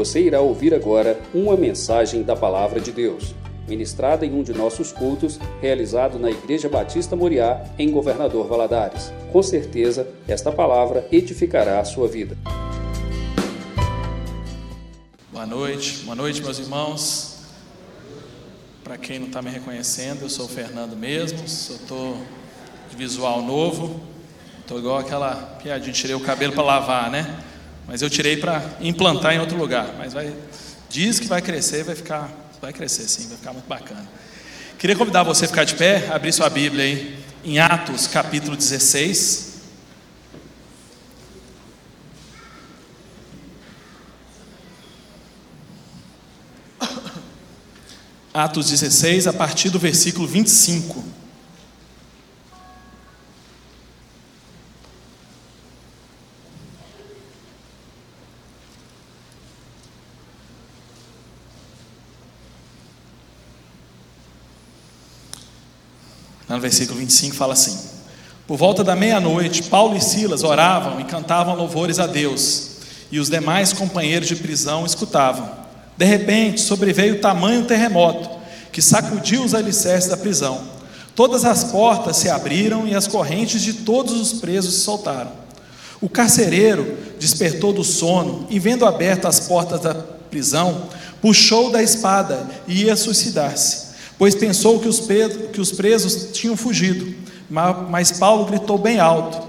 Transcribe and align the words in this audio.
Você 0.00 0.22
irá 0.22 0.40
ouvir 0.40 0.72
agora 0.72 1.20
uma 1.34 1.54
mensagem 1.58 2.22
da 2.22 2.34
Palavra 2.34 2.80
de 2.80 2.90
Deus, 2.90 3.34
ministrada 3.68 4.24
em 4.24 4.32
um 4.32 4.42
de 4.42 4.54
nossos 4.54 4.92
cultos, 4.92 5.38
realizado 5.60 6.18
na 6.18 6.30
Igreja 6.30 6.70
Batista 6.70 7.14
Moriá, 7.14 7.62
em 7.78 7.90
Governador 7.90 8.48
Valadares. 8.48 9.12
Com 9.30 9.42
certeza, 9.42 10.08
esta 10.26 10.50
palavra 10.50 11.06
edificará 11.12 11.80
a 11.80 11.84
sua 11.84 12.08
vida. 12.08 12.34
Boa 15.30 15.44
noite, 15.44 15.98
boa 16.04 16.16
noite, 16.16 16.40
meus 16.40 16.58
irmãos. 16.58 17.42
Para 18.82 18.96
quem 18.96 19.18
não 19.18 19.26
está 19.26 19.42
me 19.42 19.50
reconhecendo, 19.50 20.22
eu 20.22 20.30
sou 20.30 20.46
o 20.46 20.48
Fernando 20.48 20.96
mesmo, 20.96 21.44
estou 21.44 22.16
de 22.88 22.96
visual 22.96 23.42
novo, 23.42 24.00
estou 24.60 24.78
igual 24.78 24.96
aquela 24.96 25.58
piadinha, 25.62 25.92
tirei 25.92 26.16
o 26.16 26.20
cabelo 26.20 26.54
para 26.54 26.62
lavar, 26.62 27.10
né? 27.10 27.44
Mas 27.90 28.02
eu 28.02 28.08
tirei 28.08 28.36
para 28.36 28.62
implantar 28.80 29.34
em 29.34 29.40
outro 29.40 29.58
lugar. 29.58 29.96
Mas 29.98 30.12
vai, 30.12 30.32
diz 30.88 31.18
que 31.18 31.26
vai 31.26 31.42
crescer, 31.42 31.82
vai 31.82 31.96
ficar, 31.96 32.30
vai 32.62 32.72
crescer 32.72 33.02
sim, 33.08 33.26
vai 33.26 33.36
ficar 33.36 33.52
muito 33.52 33.66
bacana. 33.66 34.08
Queria 34.78 34.94
convidar 34.94 35.24
você 35.24 35.46
a 35.46 35.48
ficar 35.48 35.64
de 35.64 35.74
pé, 35.74 36.06
abrir 36.08 36.32
sua 36.32 36.48
Bíblia 36.48 36.84
aí 36.84 37.18
em 37.44 37.58
Atos 37.58 38.06
capítulo 38.06 38.56
16. 38.56 39.50
Atos 48.32 48.70
16, 48.70 49.26
a 49.26 49.32
partir 49.32 49.68
do 49.68 49.80
versículo 49.80 50.28
25. 50.28 51.19
No 66.50 66.60
versículo 66.60 66.98
25 66.98 67.36
fala 67.36 67.52
assim: 67.52 67.78
Por 68.46 68.56
volta 68.56 68.82
da 68.82 68.96
meia-noite, 68.96 69.62
Paulo 69.62 69.96
e 69.96 70.00
Silas 70.00 70.42
oravam 70.42 71.00
e 71.00 71.04
cantavam 71.04 71.54
louvores 71.54 72.00
a 72.00 72.06
Deus, 72.06 72.70
e 73.10 73.20
os 73.20 73.30
demais 73.30 73.72
companheiros 73.72 74.26
de 74.26 74.34
prisão 74.34 74.84
escutavam. 74.84 75.48
De 75.96 76.04
repente, 76.04 76.60
sobreveio 76.60 77.20
tamanho 77.20 77.64
terremoto 77.64 78.40
que 78.72 78.82
sacudiu 78.82 79.44
os 79.44 79.54
alicerces 79.54 80.10
da 80.10 80.16
prisão. 80.16 80.60
Todas 81.14 81.44
as 81.44 81.64
portas 81.64 82.16
se 82.16 82.28
abriram 82.28 82.86
e 82.86 82.94
as 82.94 83.06
correntes 83.06 83.62
de 83.62 83.72
todos 83.72 84.14
os 84.14 84.40
presos 84.40 84.74
se 84.74 84.80
soltaram. 84.80 85.32
O 86.00 86.08
carcereiro 86.08 86.96
despertou 87.18 87.72
do 87.72 87.84
sono 87.84 88.46
e, 88.48 88.58
vendo 88.58 88.86
abertas 88.86 89.40
as 89.40 89.46
portas 89.46 89.80
da 89.80 89.94
prisão, 89.94 90.88
puxou 91.20 91.70
da 91.70 91.82
espada 91.82 92.46
e 92.66 92.84
ia 92.84 92.96
suicidar-se, 92.96 93.89
pois 94.20 94.34
pensou 94.34 94.78
que 94.78 94.86
os, 94.86 95.00
que 95.50 95.62
os 95.62 95.72
presos 95.72 96.28
tinham 96.34 96.54
fugido. 96.54 97.14
Mas 97.48 98.12
Paulo 98.12 98.44
gritou 98.44 98.76
bem 98.76 99.00
alto: 99.00 99.40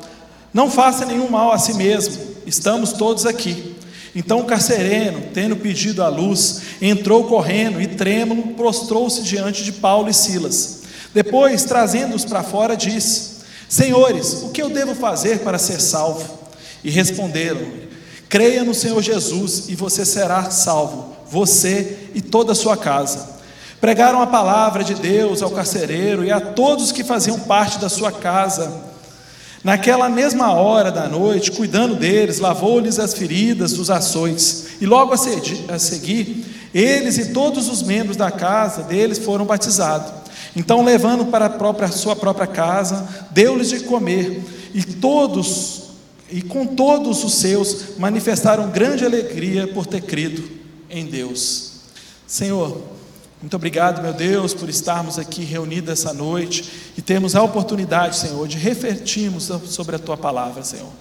Não 0.54 0.72
faça 0.72 1.06
nenhum 1.06 1.30
mal 1.30 1.52
a 1.52 1.60
si 1.60 1.74
mesmo, 1.74 2.18
estamos 2.48 2.94
todos 2.94 3.26
aqui. 3.26 3.76
Então 4.16 4.40
o 4.40 4.46
carcereiro, 4.46 5.24
tendo 5.34 5.58
pedido 5.58 6.02
a 6.02 6.08
luz, 6.08 6.62
entrou 6.82 7.26
correndo 7.26 7.82
e 7.82 7.88
trêmulo, 7.88 8.54
prostrou-se 8.54 9.22
diante 9.24 9.62
de 9.62 9.74
Paulo 9.74 10.10
e 10.10 10.14
Silas. 10.14 10.84
Depois, 11.14 11.66
trazendo-os 11.66 12.24
para 12.24 12.42
fora, 12.42 12.78
disse: 12.78 13.42
Senhores, 13.68 14.42
o 14.44 14.50
que 14.52 14.62
eu 14.62 14.70
devo 14.70 14.96
fazer 14.96 15.40
para 15.40 15.58
ser 15.58 15.82
salvo? 15.82 16.40
E 16.82 16.90
responderam: 16.90 17.68
Creia 18.30 18.64
no 18.64 18.74
Senhor 18.74 19.02
Jesus 19.02 19.66
e 19.68 19.76
você 19.76 20.06
será 20.06 20.50
salvo, 20.50 21.14
você 21.30 22.08
e 22.16 22.22
toda 22.22 22.54
a 22.54 22.56
sua 22.56 22.78
casa. 22.78 23.41
Pregaram 23.82 24.22
a 24.22 24.28
palavra 24.28 24.84
de 24.84 24.94
Deus 24.94 25.42
ao 25.42 25.50
carcereiro 25.50 26.24
e 26.24 26.32
a 26.32 26.40
todos 26.40 26.92
que 26.92 27.04
faziam 27.04 27.40
parte 27.40 27.80
da 27.80 27.90
sua 27.90 28.12
casa. 28.12 28.72
Naquela 29.64 30.08
mesma 30.08 30.54
hora 30.54 30.92
da 30.92 31.10
noite, 31.10 31.52
cuidando 31.52 31.96
deles, 31.96 32.40
lavou-lhes 32.40 33.00
as 33.00 33.16
feridas 33.16 33.74
dos 33.74 33.90
açoites, 33.90 34.80
e 34.80 34.86
logo 34.86 35.14
a 35.14 35.80
seguir, 35.80 36.46
eles 36.74 37.18
e 37.18 37.34
todos 37.34 37.70
os 37.70 37.82
membros 37.82 38.16
da 38.16 38.30
casa 38.30 38.84
deles 38.84 39.18
foram 39.18 39.46
batizados. 39.46 40.12
Então, 40.56 40.84
levando 40.84 41.26
para 41.26 41.46
a 41.46 41.50
própria, 41.50 41.88
sua 41.90 42.16
própria 42.16 42.48
casa, 42.48 43.08
deu-lhes 43.32 43.70
de 43.70 43.80
comer, 43.82 44.44
e 44.74 44.84
todos, 44.84 45.84
e 46.30 46.42
com 46.42 46.68
todos 46.68 47.24
os 47.24 47.34
seus, 47.36 47.98
manifestaram 47.98 48.70
grande 48.70 49.06
alegria 49.06 49.68
por 49.68 49.86
ter 49.88 50.02
crido 50.02 50.48
em 50.90 51.06
Deus. 51.06 51.72
Senhor, 52.26 52.82
muito 53.42 53.56
obrigado, 53.56 54.04
meu 54.04 54.14
Deus, 54.14 54.54
por 54.54 54.70
estarmos 54.70 55.18
aqui 55.18 55.44
reunidos 55.44 55.90
essa 55.90 56.14
noite 56.14 56.72
e 56.96 57.02
termos 57.02 57.36
a 57.36 57.42
oportunidade, 57.42 58.18
Senhor, 58.18 58.48
de 58.48 58.56
refletirmos 58.56 59.50
sobre 59.66 59.96
a 59.96 60.00
tua 60.00 60.16
palavra, 60.16 60.64
Senhor. 60.64 60.92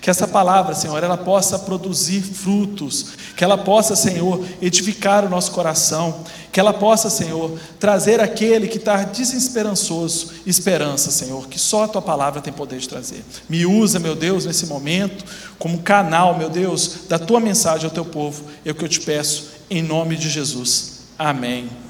Que 0.00 0.08
essa 0.08 0.28
palavra, 0.28 0.76
Senhor, 0.76 1.02
ela 1.02 1.16
possa 1.16 1.58
produzir 1.58 2.20
frutos, 2.22 3.06
que 3.36 3.42
ela 3.42 3.58
possa, 3.58 3.96
Senhor, 3.96 4.44
edificar 4.62 5.24
o 5.24 5.28
nosso 5.28 5.50
coração, 5.50 6.22
que 6.52 6.60
ela 6.60 6.72
possa, 6.72 7.10
Senhor, 7.10 7.58
trazer 7.80 8.20
aquele 8.20 8.68
que 8.68 8.78
está 8.78 9.02
desesperançoso 9.02 10.34
esperança, 10.46 11.10
Senhor, 11.10 11.48
que 11.48 11.58
só 11.58 11.82
a 11.82 11.88
tua 11.88 12.00
palavra 12.00 12.40
tem 12.40 12.52
poder 12.52 12.78
de 12.78 12.88
trazer. 12.88 13.24
Me 13.48 13.66
usa, 13.66 13.98
meu 13.98 14.14
Deus, 14.14 14.46
nesse 14.46 14.66
momento, 14.66 15.24
como 15.58 15.82
canal, 15.82 16.38
meu 16.38 16.48
Deus, 16.48 17.08
da 17.08 17.18
tua 17.18 17.40
mensagem 17.40 17.86
ao 17.86 17.90
teu 17.90 18.04
povo, 18.04 18.44
é 18.64 18.70
o 18.70 18.74
que 18.76 18.84
eu 18.84 18.88
te 18.88 19.00
peço, 19.00 19.48
em 19.68 19.82
nome 19.82 20.16
de 20.16 20.30
Jesus. 20.30 20.98
Amém. 21.18 21.87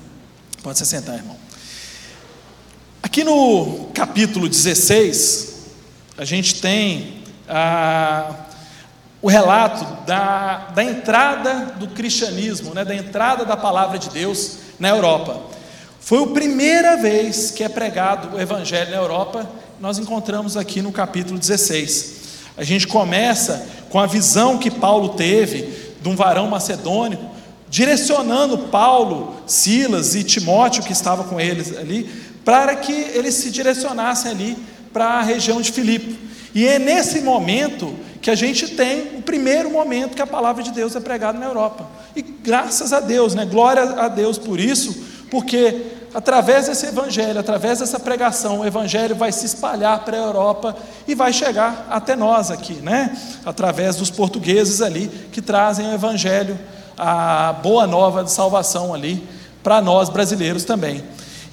Pode 0.62 0.76
se 0.78 0.86
sentar, 0.86 1.14
irmão. 1.14 1.36
Aqui 3.00 3.22
no 3.22 3.90
capítulo 3.94 4.48
16, 4.48 5.54
a 6.16 6.24
gente 6.24 6.60
tem 6.60 7.22
ah, 7.48 8.34
o 9.22 9.28
relato 9.28 10.04
da, 10.04 10.70
da 10.74 10.82
entrada 10.82 11.76
do 11.78 11.86
cristianismo, 11.88 12.74
né, 12.74 12.84
da 12.84 12.94
entrada 12.94 13.44
da 13.44 13.56
palavra 13.56 14.00
de 14.00 14.10
Deus 14.10 14.58
na 14.80 14.88
Europa. 14.88 15.40
Foi 16.00 16.24
a 16.24 16.26
primeira 16.26 16.96
vez 16.96 17.52
que 17.52 17.62
é 17.62 17.68
pregado 17.68 18.36
o 18.36 18.40
evangelho 18.40 18.90
na 18.90 18.96
Europa, 18.96 19.48
nós 19.78 19.96
encontramos 19.98 20.56
aqui 20.56 20.82
no 20.82 20.90
capítulo 20.90 21.38
16. 21.38 22.14
A 22.56 22.64
gente 22.64 22.88
começa 22.88 23.64
com 23.90 24.00
a 24.00 24.06
visão 24.06 24.58
que 24.58 24.72
Paulo 24.72 25.10
teve 25.10 25.94
de 26.02 26.08
um 26.08 26.16
varão 26.16 26.48
macedônico 26.48 27.37
direcionando 27.68 28.58
Paulo, 28.58 29.36
Silas 29.46 30.14
e 30.14 30.22
Timóteo, 30.22 30.82
que 30.82 30.92
estavam 30.92 31.26
com 31.26 31.40
eles 31.40 31.76
ali, 31.76 32.08
para 32.44 32.74
que 32.76 32.92
eles 32.92 33.34
se 33.34 33.50
direcionassem 33.50 34.30
ali 34.30 34.56
para 34.92 35.04
a 35.04 35.22
região 35.22 35.60
de 35.60 35.70
Filipe. 35.70 36.18
E 36.54 36.66
é 36.66 36.78
nesse 36.78 37.20
momento 37.20 37.94
que 38.20 38.30
a 38.30 38.34
gente 38.34 38.68
tem 38.68 39.18
o 39.18 39.22
primeiro 39.22 39.70
momento 39.70 40.16
que 40.16 40.22
a 40.22 40.26
palavra 40.26 40.62
de 40.62 40.72
Deus 40.72 40.96
é 40.96 41.00
pregada 41.00 41.38
na 41.38 41.46
Europa. 41.46 41.86
E 42.16 42.22
graças 42.22 42.92
a 42.92 43.00
Deus, 43.00 43.34
né? 43.34 43.44
Glória 43.44 43.82
a 43.82 44.08
Deus 44.08 44.38
por 44.38 44.58
isso, 44.58 44.96
porque 45.30 45.82
através 46.14 46.66
desse 46.66 46.86
evangelho, 46.86 47.38
através 47.38 47.78
dessa 47.78 48.00
pregação, 48.00 48.60
o 48.60 48.66
evangelho 48.66 49.14
vai 49.14 49.30
se 49.30 49.46
espalhar 49.46 50.04
para 50.04 50.16
a 50.16 50.20
Europa 50.20 50.76
e 51.06 51.14
vai 51.14 51.32
chegar 51.32 51.86
até 51.90 52.16
nós 52.16 52.50
aqui, 52.50 52.74
né? 52.74 53.16
Através 53.44 53.96
dos 53.96 54.10
portugueses 54.10 54.80
ali 54.80 55.08
que 55.30 55.42
trazem 55.42 55.86
o 55.86 55.94
evangelho 55.94 56.58
a 56.98 57.52
boa 57.62 57.86
nova 57.86 58.24
de 58.24 58.30
salvação 58.30 58.92
ali 58.92 59.22
para 59.62 59.80
nós 59.80 60.08
brasileiros 60.08 60.64
também. 60.64 61.02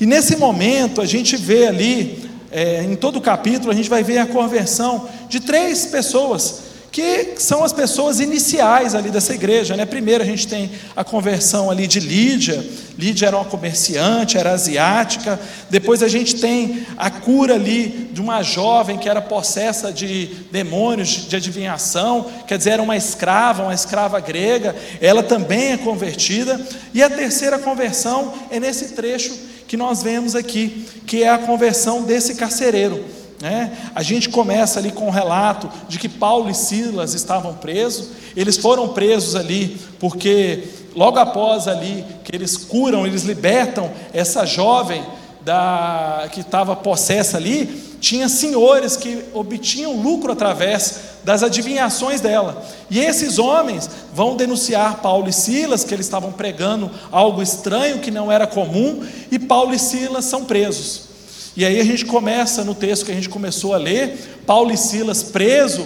E 0.01 0.06
nesse 0.06 0.35
momento 0.35 1.00
a 1.00 1.06
gente 1.06 1.38
vê 1.38 1.67
ali, 1.67 2.29
é, 2.51 2.83
em 2.83 2.95
todo 2.95 3.17
o 3.17 3.22
capítulo, 3.22 3.72
a 3.72 3.75
gente 3.75 3.89
vai 3.89 4.03
ver 4.03 4.17
a 4.17 4.25
conversão 4.25 5.07
de 5.29 5.39
três 5.39 5.85
pessoas 5.85 6.65
que 6.95 7.33
são 7.35 7.61
as 7.61 7.73
pessoas 7.73 8.22
iniciais 8.22 8.95
ali 8.95 9.09
dessa 9.09 9.33
igreja. 9.33 9.75
Né? 9.75 9.86
Primeiro 9.86 10.24
a 10.24 10.25
gente 10.25 10.47
tem 10.47 10.71
a 10.95 11.03
conversão 11.03 11.69
ali 11.69 11.88
de 11.88 12.00
Lídia, 12.00 12.65
Lídia 12.97 13.27
era 13.27 13.36
uma 13.36 13.44
comerciante, 13.44 14.38
era 14.38 14.53
asiática. 14.53 15.38
Depois 15.69 16.01
a 16.01 16.07
gente 16.07 16.38
tem 16.38 16.88
a 16.95 17.12
cura 17.12 17.56
ali 17.56 18.09
de 18.13 18.21
uma 18.21 18.42
jovem 18.42 18.97
que 18.97 19.09
era 19.09 19.21
possessa 19.21 19.92
de 19.92 20.27
demônios 20.50 21.27
de 21.27 21.36
adivinhação, 21.36 22.31
quer 22.47 22.57
dizer, 22.57 22.69
era 22.69 22.81
uma 22.81 22.95
escrava, 22.95 23.63
uma 23.63 23.74
escrava 23.74 24.18
grega, 24.21 24.74
ela 25.01 25.21
também 25.21 25.74
é 25.74 25.77
convertida. 25.77 26.65
E 26.94 27.03
a 27.03 27.09
terceira 27.09 27.59
conversão 27.59 28.33
é 28.50 28.57
nesse 28.57 28.94
trecho 28.94 29.38
que 29.68 29.75
nós 29.75 30.01
vemos 30.01 30.33
aqui, 30.33 30.88
que 31.06 31.24
é 31.24 31.27
a 31.30 31.39
conversão 31.39 32.03
desse 32.03 32.36
carcereiro. 32.36 33.03
Né? 33.42 33.78
A 33.94 34.02
gente 34.02 34.30
começa 34.30 34.80
ali 34.80 34.92
com 34.92 35.06
o 35.06 35.08
um 35.08 35.12
relato 35.12 35.70
de 35.90 36.00
que 36.00 36.08
Paulo 36.08 36.50
e 36.50 36.56
Silas 36.56 37.14
estavam 37.14 37.54
presos, 37.54 38.10
eles 38.36 38.58
foram 38.58 38.90
presos 38.90 39.36
ali 39.36 39.78
porque 40.00 40.64
logo 40.96 41.20
após 41.20 41.68
ali 41.68 42.06
que 42.24 42.36
eles 42.36 42.56
curam, 42.56 43.06
eles 43.06 43.24
libertam 43.24 43.92
essa 44.14 44.46
jovem 44.46 45.04
da, 45.46 46.28
que 46.32 46.42
estava 46.42 46.76
possessa 46.76 47.38
ali, 47.38 47.84
tinha 48.02 48.28
senhores 48.28 48.98
que 48.98 49.24
obtinham 49.34 50.02
lucro 50.02 50.32
através 50.32 51.00
das 51.24 51.44
adivinhações 51.44 52.20
dela. 52.20 52.64
E 52.90 53.00
esses 53.00 53.38
homens 53.38 53.90
vão 54.14 54.36
denunciar 54.36 55.02
Paulo 55.02 55.30
e 55.30 55.34
Silas, 55.34 55.84
que 55.84 55.94
eles 55.94 56.06
estavam 56.06 56.32
pregando 56.32 56.90
algo 57.12 57.42
estranho 57.42 58.00
que 58.00 58.10
não 58.10 58.32
era 58.32 58.48
comum, 58.48 59.06
e 59.32 59.38
Paulo 59.38 59.74
e 59.74 59.80
Silas 59.80 60.26
são 60.26 60.46
presos. 60.46 61.14
E 61.56 61.63
aí 61.63 61.80
a 61.80 61.84
gente 61.86 62.06
começa 62.06 62.63
no 62.63 62.75
texto 62.75 63.06
que 63.06 63.12
a 63.12 63.16
gente 63.16 63.30
começou 63.30 63.74
a 63.74 63.78
ler, 63.78 64.42
Paulo 64.46 64.72
e 64.72 64.78
Silas 64.78 65.24
presos, 65.24 65.86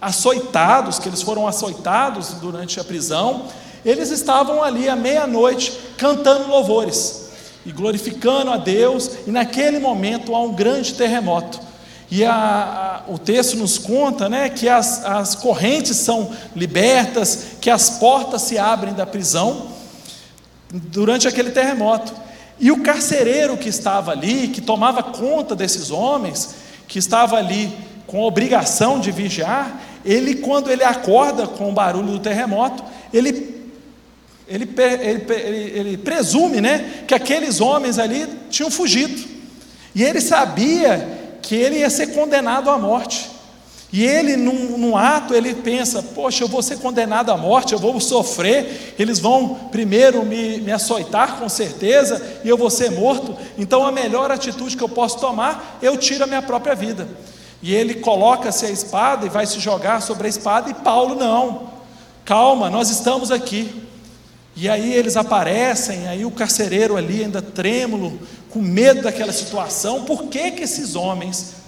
açoitados, 0.00 0.98
que 0.98 1.08
eles 1.08 1.20
foram 1.20 1.46
açoitados 1.46 2.34
durante 2.40 2.80
a 2.80 2.84
prisão, 2.84 3.46
eles 3.84 4.10
estavam 4.10 4.62
ali 4.62 4.88
à 4.88 4.96
meia-noite 4.96 5.72
cantando 5.98 6.48
louvores 6.48 7.28
e 7.66 7.72
glorificando 7.72 8.50
a 8.50 8.56
Deus, 8.56 9.10
e 9.26 9.30
naquele 9.30 9.78
momento 9.78 10.34
há 10.34 10.40
um 10.40 10.54
grande 10.54 10.94
terremoto. 10.94 11.60
E 12.10 12.24
a, 12.24 13.02
a, 13.06 13.12
o 13.12 13.18
texto 13.18 13.56
nos 13.56 13.78
conta 13.78 14.28
né, 14.28 14.48
que 14.48 14.68
as, 14.68 15.04
as 15.04 15.34
correntes 15.34 15.96
são 15.96 16.30
libertas, 16.54 17.56
que 17.60 17.70
as 17.70 17.90
portas 17.90 18.42
se 18.42 18.58
abrem 18.58 18.94
da 18.94 19.06
prisão 19.06 19.68
durante 20.70 21.26
aquele 21.26 21.50
terremoto. 21.50 22.23
E 22.58 22.70
o 22.70 22.82
carcereiro 22.82 23.56
que 23.56 23.68
estava 23.68 24.12
ali, 24.12 24.48
que 24.48 24.60
tomava 24.60 25.02
conta 25.02 25.56
desses 25.56 25.90
homens, 25.90 26.54
que 26.86 26.98
estava 26.98 27.36
ali 27.36 27.72
com 28.06 28.22
a 28.22 28.26
obrigação 28.26 29.00
de 29.00 29.10
vigiar, 29.10 29.80
ele, 30.04 30.36
quando 30.36 30.70
ele 30.70 30.84
acorda 30.84 31.46
com 31.46 31.70
o 31.70 31.72
barulho 31.72 32.12
do 32.12 32.18
terremoto, 32.18 32.84
ele 33.12 33.54
ele, 34.46 34.68
ele, 34.76 35.24
ele, 35.26 35.78
ele, 35.78 35.96
presume 35.96 36.60
né, 36.60 37.04
que 37.08 37.14
aqueles 37.14 37.62
homens 37.62 37.98
ali 37.98 38.28
tinham 38.50 38.70
fugido. 38.70 39.26
E 39.94 40.02
ele 40.02 40.20
sabia 40.20 41.38
que 41.40 41.54
ele 41.54 41.78
ia 41.78 41.88
ser 41.88 42.08
condenado 42.08 42.68
à 42.68 42.76
morte. 42.76 43.30
E 43.94 44.04
ele, 44.04 44.36
num, 44.36 44.76
num, 44.76 44.96
ato, 44.96 45.36
ele 45.36 45.54
pensa: 45.54 46.02
Poxa, 46.02 46.42
eu 46.42 46.48
vou 46.48 46.60
ser 46.60 46.78
condenado 46.78 47.30
à 47.30 47.36
morte, 47.36 47.74
eu 47.74 47.78
vou 47.78 48.00
sofrer. 48.00 48.92
Eles 48.98 49.20
vão 49.20 49.54
primeiro 49.70 50.26
me, 50.26 50.58
me 50.58 50.72
açoitar, 50.72 51.38
com 51.38 51.48
certeza, 51.48 52.20
e 52.42 52.48
eu 52.48 52.56
vou 52.56 52.70
ser 52.70 52.90
morto. 52.90 53.36
Então, 53.56 53.86
a 53.86 53.92
melhor 53.92 54.32
atitude 54.32 54.76
que 54.76 54.82
eu 54.82 54.88
posso 54.88 55.20
tomar, 55.20 55.78
eu 55.80 55.96
tiro 55.96 56.24
a 56.24 56.26
minha 56.26 56.42
própria 56.42 56.74
vida. 56.74 57.06
E 57.62 57.72
ele 57.72 57.94
coloca-se 57.94 58.66
a 58.66 58.70
espada 58.70 59.26
e 59.26 59.28
vai 59.28 59.46
se 59.46 59.60
jogar 59.60 60.02
sobre 60.02 60.26
a 60.26 60.30
espada, 60.30 60.68
e 60.68 60.74
Paulo 60.74 61.14
não. 61.14 61.70
Calma, 62.24 62.68
nós 62.68 62.90
estamos 62.90 63.30
aqui. 63.30 63.80
E 64.56 64.68
aí 64.68 64.92
eles 64.92 65.16
aparecem, 65.16 66.08
aí 66.08 66.24
o 66.24 66.32
carcereiro 66.32 66.96
ali 66.96 67.22
ainda 67.22 67.40
trêmulo, 67.40 68.18
com 68.50 68.58
medo 68.58 69.02
daquela 69.02 69.32
situação. 69.32 70.02
Por 70.02 70.24
que 70.24 70.50
que 70.50 70.64
esses 70.64 70.96
homens 70.96 71.62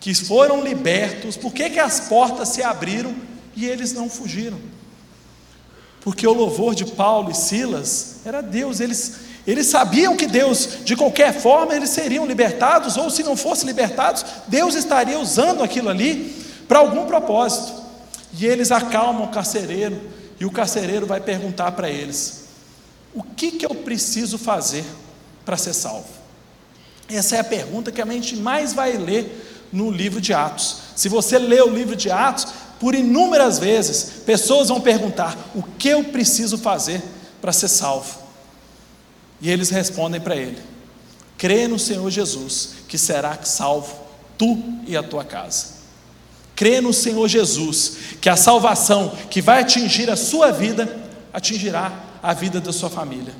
que 0.00 0.14
foram 0.14 0.64
libertos, 0.64 1.36
por 1.36 1.52
que 1.52 1.68
que 1.70 1.78
as 1.78 2.00
portas 2.00 2.48
se 2.48 2.62
abriram 2.62 3.14
e 3.54 3.66
eles 3.66 3.92
não 3.92 4.08
fugiram? 4.08 4.58
Porque 6.00 6.26
o 6.26 6.32
louvor 6.32 6.74
de 6.74 6.86
Paulo 6.86 7.30
e 7.30 7.34
Silas 7.34 8.16
era 8.24 8.40
Deus, 8.40 8.80
eles 8.80 9.30
eles 9.46 9.66
sabiam 9.66 10.16
que 10.16 10.26
Deus, 10.26 10.84
de 10.84 10.94
qualquer 10.94 11.32
forma, 11.32 11.74
eles 11.74 11.90
seriam 11.90 12.26
libertados, 12.26 12.96
ou 12.96 13.10
se 13.10 13.22
não 13.22 13.36
fossem 13.36 13.66
libertados, 13.66 14.24
Deus 14.46 14.74
estaria 14.74 15.18
usando 15.18 15.62
aquilo 15.62 15.88
ali 15.88 16.36
para 16.68 16.78
algum 16.78 17.06
propósito. 17.06 17.72
E 18.38 18.46
eles 18.46 18.70
acalmam 18.70 19.24
o 19.24 19.28
carcereiro, 19.28 20.00
e 20.38 20.44
o 20.44 20.50
carcereiro 20.50 21.06
vai 21.06 21.20
perguntar 21.20 21.72
para 21.72 21.90
eles: 21.90 22.44
o 23.14 23.22
que, 23.22 23.52
que 23.52 23.66
eu 23.66 23.74
preciso 23.74 24.38
fazer 24.38 24.84
para 25.44 25.56
ser 25.56 25.72
salvo? 25.72 26.06
Essa 27.08 27.36
é 27.36 27.40
a 27.40 27.44
pergunta 27.44 27.90
que 27.90 28.00
a 28.00 28.06
gente 28.06 28.36
mais 28.36 28.72
vai 28.72 28.92
ler 28.92 29.49
no 29.72 29.90
livro 29.90 30.20
de 30.20 30.32
Atos. 30.32 30.78
Se 30.96 31.08
você 31.08 31.38
lê 31.38 31.60
o 31.60 31.70
livro 31.70 31.96
de 31.96 32.10
Atos, 32.10 32.46
por 32.78 32.94
inúmeras 32.94 33.58
vezes, 33.58 34.22
pessoas 34.24 34.68
vão 34.68 34.80
perguntar: 34.80 35.36
o 35.54 35.62
que 35.62 35.88
eu 35.88 36.04
preciso 36.04 36.58
fazer 36.58 37.02
para 37.40 37.52
ser 37.52 37.68
salvo? 37.68 38.18
E 39.40 39.50
eles 39.50 39.70
respondem 39.70 40.20
para 40.20 40.36
ele: 40.36 40.58
crê 41.36 41.68
no 41.68 41.78
Senhor 41.78 42.10
Jesus, 42.10 42.70
que 42.88 42.98
será 42.98 43.38
salvo 43.42 43.94
tu 44.36 44.62
e 44.86 44.96
a 44.96 45.02
tua 45.02 45.24
casa 45.24 45.80
crê 46.60 46.78
no 46.78 46.92
Senhor 46.92 47.26
Jesus, 47.26 47.96
que 48.20 48.28
a 48.28 48.36
salvação 48.36 49.16
que 49.30 49.40
vai 49.40 49.62
atingir 49.62 50.10
a 50.10 50.14
sua 50.14 50.50
vida, 50.50 50.94
atingirá 51.32 51.90
a 52.22 52.34
vida 52.34 52.60
da 52.60 52.70
sua 52.70 52.90
família. 52.90 53.32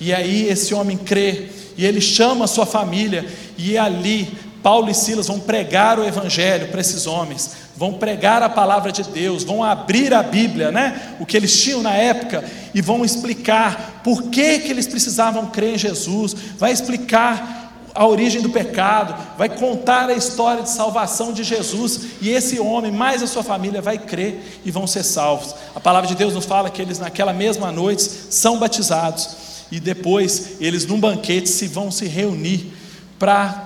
E 0.00 0.10
aí 0.10 0.48
esse 0.48 0.72
homem 0.72 0.96
crê, 0.96 1.50
e 1.76 1.84
ele 1.84 2.00
chama 2.00 2.46
a 2.46 2.48
sua 2.48 2.64
família, 2.64 3.30
e 3.58 3.76
ali 3.76 4.34
Paulo 4.62 4.90
e 4.90 4.94
Silas 4.94 5.28
vão 5.28 5.38
pregar 5.38 5.98
o 5.98 6.04
evangelho 6.04 6.68
para 6.68 6.80
esses 6.80 7.06
homens, 7.06 7.52
vão 7.76 7.94
pregar 7.94 8.42
a 8.42 8.48
palavra 8.48 8.90
de 8.90 9.02
Deus, 9.04 9.44
vão 9.44 9.62
abrir 9.62 10.12
a 10.12 10.22
Bíblia, 10.22 10.72
né? 10.72 11.16
O 11.20 11.26
que 11.26 11.36
eles 11.36 11.62
tinham 11.62 11.82
na 11.82 11.94
época 11.94 12.44
e 12.74 12.80
vão 12.80 13.04
explicar 13.04 14.00
por 14.02 14.24
que 14.24 14.58
que 14.60 14.70
eles 14.70 14.86
precisavam 14.86 15.46
crer 15.46 15.74
em 15.74 15.78
Jesus, 15.78 16.34
vai 16.58 16.72
explicar 16.72 17.56
a 17.96 18.06
origem 18.06 18.42
do 18.42 18.50
pecado, 18.50 19.14
vai 19.38 19.48
contar 19.48 20.10
a 20.10 20.12
história 20.12 20.62
de 20.62 20.68
salvação 20.68 21.32
de 21.32 21.42
Jesus, 21.42 22.00
e 22.20 22.28
esse 22.28 22.60
homem, 22.60 22.92
mais 22.92 23.22
a 23.22 23.26
sua 23.26 23.42
família, 23.42 23.80
vai 23.80 23.96
crer 23.96 24.60
e 24.64 24.70
vão 24.70 24.86
ser 24.86 25.02
salvos. 25.02 25.54
A 25.74 25.80
palavra 25.80 26.06
de 26.06 26.14
Deus 26.14 26.34
nos 26.34 26.44
fala 26.44 26.68
que 26.68 26.82
eles, 26.82 26.98
naquela 26.98 27.32
mesma 27.32 27.72
noite, 27.72 28.02
são 28.02 28.58
batizados, 28.58 29.30
e 29.72 29.80
depois 29.80 30.60
eles, 30.60 30.84
num 30.84 31.00
banquete, 31.00 31.48
se 31.48 31.66
vão 31.66 31.90
se 31.90 32.06
reunir 32.06 32.70
para 33.18 33.65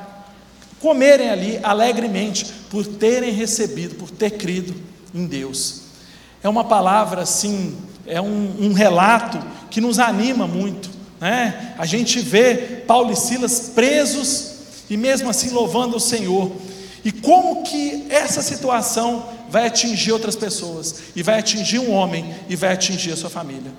comerem 0.80 1.30
ali 1.30 1.60
alegremente, 1.62 2.46
por 2.68 2.86
terem 2.86 3.32
recebido, 3.32 3.94
por 3.94 4.10
ter 4.10 4.30
crido 4.30 4.74
em 5.14 5.26
Deus. 5.26 5.82
É 6.42 6.48
uma 6.48 6.64
palavra 6.64 7.22
assim, 7.22 7.76
é 8.06 8.20
um, 8.20 8.56
um 8.58 8.72
relato 8.72 9.38
que 9.70 9.80
nos 9.80 9.98
anima 9.98 10.46
muito 10.46 11.00
né? 11.20 11.74
A 11.76 11.84
gente 11.84 12.18
vê 12.20 12.54
Paulo 12.86 13.12
e 13.12 13.16
Silas 13.16 13.70
presos 13.74 14.52
e 14.88 14.96
mesmo 14.96 15.28
assim 15.28 15.50
louvando 15.50 15.96
o 15.96 16.00
Senhor. 16.00 16.50
E 17.04 17.12
como 17.12 17.62
que 17.62 18.06
essa 18.08 18.42
situação 18.42 19.28
vai 19.48 19.66
atingir 19.66 20.12
outras 20.12 20.36
pessoas, 20.36 20.94
e 21.14 21.22
vai 21.24 21.40
atingir 21.40 21.80
um 21.80 21.90
homem, 21.90 22.32
e 22.48 22.54
vai 22.54 22.72
atingir 22.72 23.12
a 23.12 23.16
sua 23.16 23.28
família. 23.28 23.72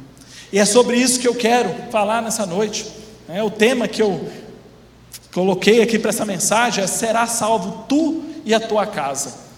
E 0.51 0.59
é 0.59 0.65
sobre 0.65 0.97
isso 0.97 1.19
que 1.19 1.27
eu 1.27 1.35
quero 1.35 1.73
falar 1.89 2.21
nessa 2.21 2.45
noite. 2.45 2.85
É 3.29 3.41
o 3.41 3.49
tema 3.49 3.87
que 3.87 4.01
eu 4.01 4.27
coloquei 5.33 5.81
aqui 5.81 5.97
para 5.97 6.09
essa 6.09 6.25
mensagem 6.25 6.83
é: 6.83 6.87
será 6.87 7.27
salvo 7.27 7.85
tu 7.87 8.23
e 8.45 8.53
a 8.53 8.59
tua 8.59 8.85
casa. 8.85 9.51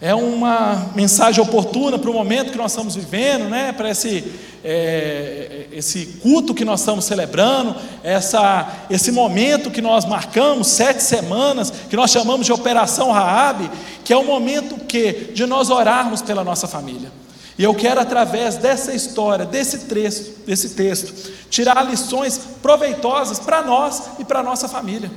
É 0.00 0.14
uma 0.14 0.90
mensagem 0.94 1.42
oportuna 1.42 1.98
para 1.98 2.10
o 2.10 2.12
momento 2.12 2.50
que 2.50 2.58
nós 2.58 2.72
estamos 2.72 2.94
vivendo, 2.94 3.48
né? 3.48 3.72
para 3.72 3.88
esse, 3.88 4.24
é, 4.62 5.66
esse 5.72 6.18
culto 6.20 6.52
que 6.52 6.64
nós 6.64 6.80
estamos 6.80 7.06
celebrando, 7.06 7.74
essa, 8.02 8.68
esse 8.90 9.10
momento 9.10 9.70
que 9.70 9.80
nós 9.80 10.04
marcamos, 10.04 10.66
sete 10.66 11.02
semanas, 11.02 11.70
que 11.88 11.96
nós 11.96 12.10
chamamos 12.10 12.44
de 12.44 12.52
Operação 12.52 13.12
Raab, 13.12 13.70
que 14.04 14.12
é 14.12 14.16
o 14.16 14.24
momento 14.24 14.84
que 14.84 15.30
de 15.32 15.46
nós 15.46 15.70
orarmos 15.70 16.20
pela 16.20 16.44
nossa 16.44 16.66
família. 16.66 17.10
E 17.56 17.64
eu 17.64 17.74
quero, 17.74 18.00
através 18.00 18.56
dessa 18.56 18.92
história, 18.92 19.44
desse 19.44 19.80
texto, 19.80 20.44
desse 20.44 20.70
texto, 20.70 21.32
tirar 21.48 21.82
lições 21.82 22.38
proveitosas 22.60 23.38
para 23.38 23.62
nós 23.62 24.02
e 24.18 24.24
para 24.24 24.40
a 24.40 24.42
nossa 24.42 24.68
família. 24.68 25.10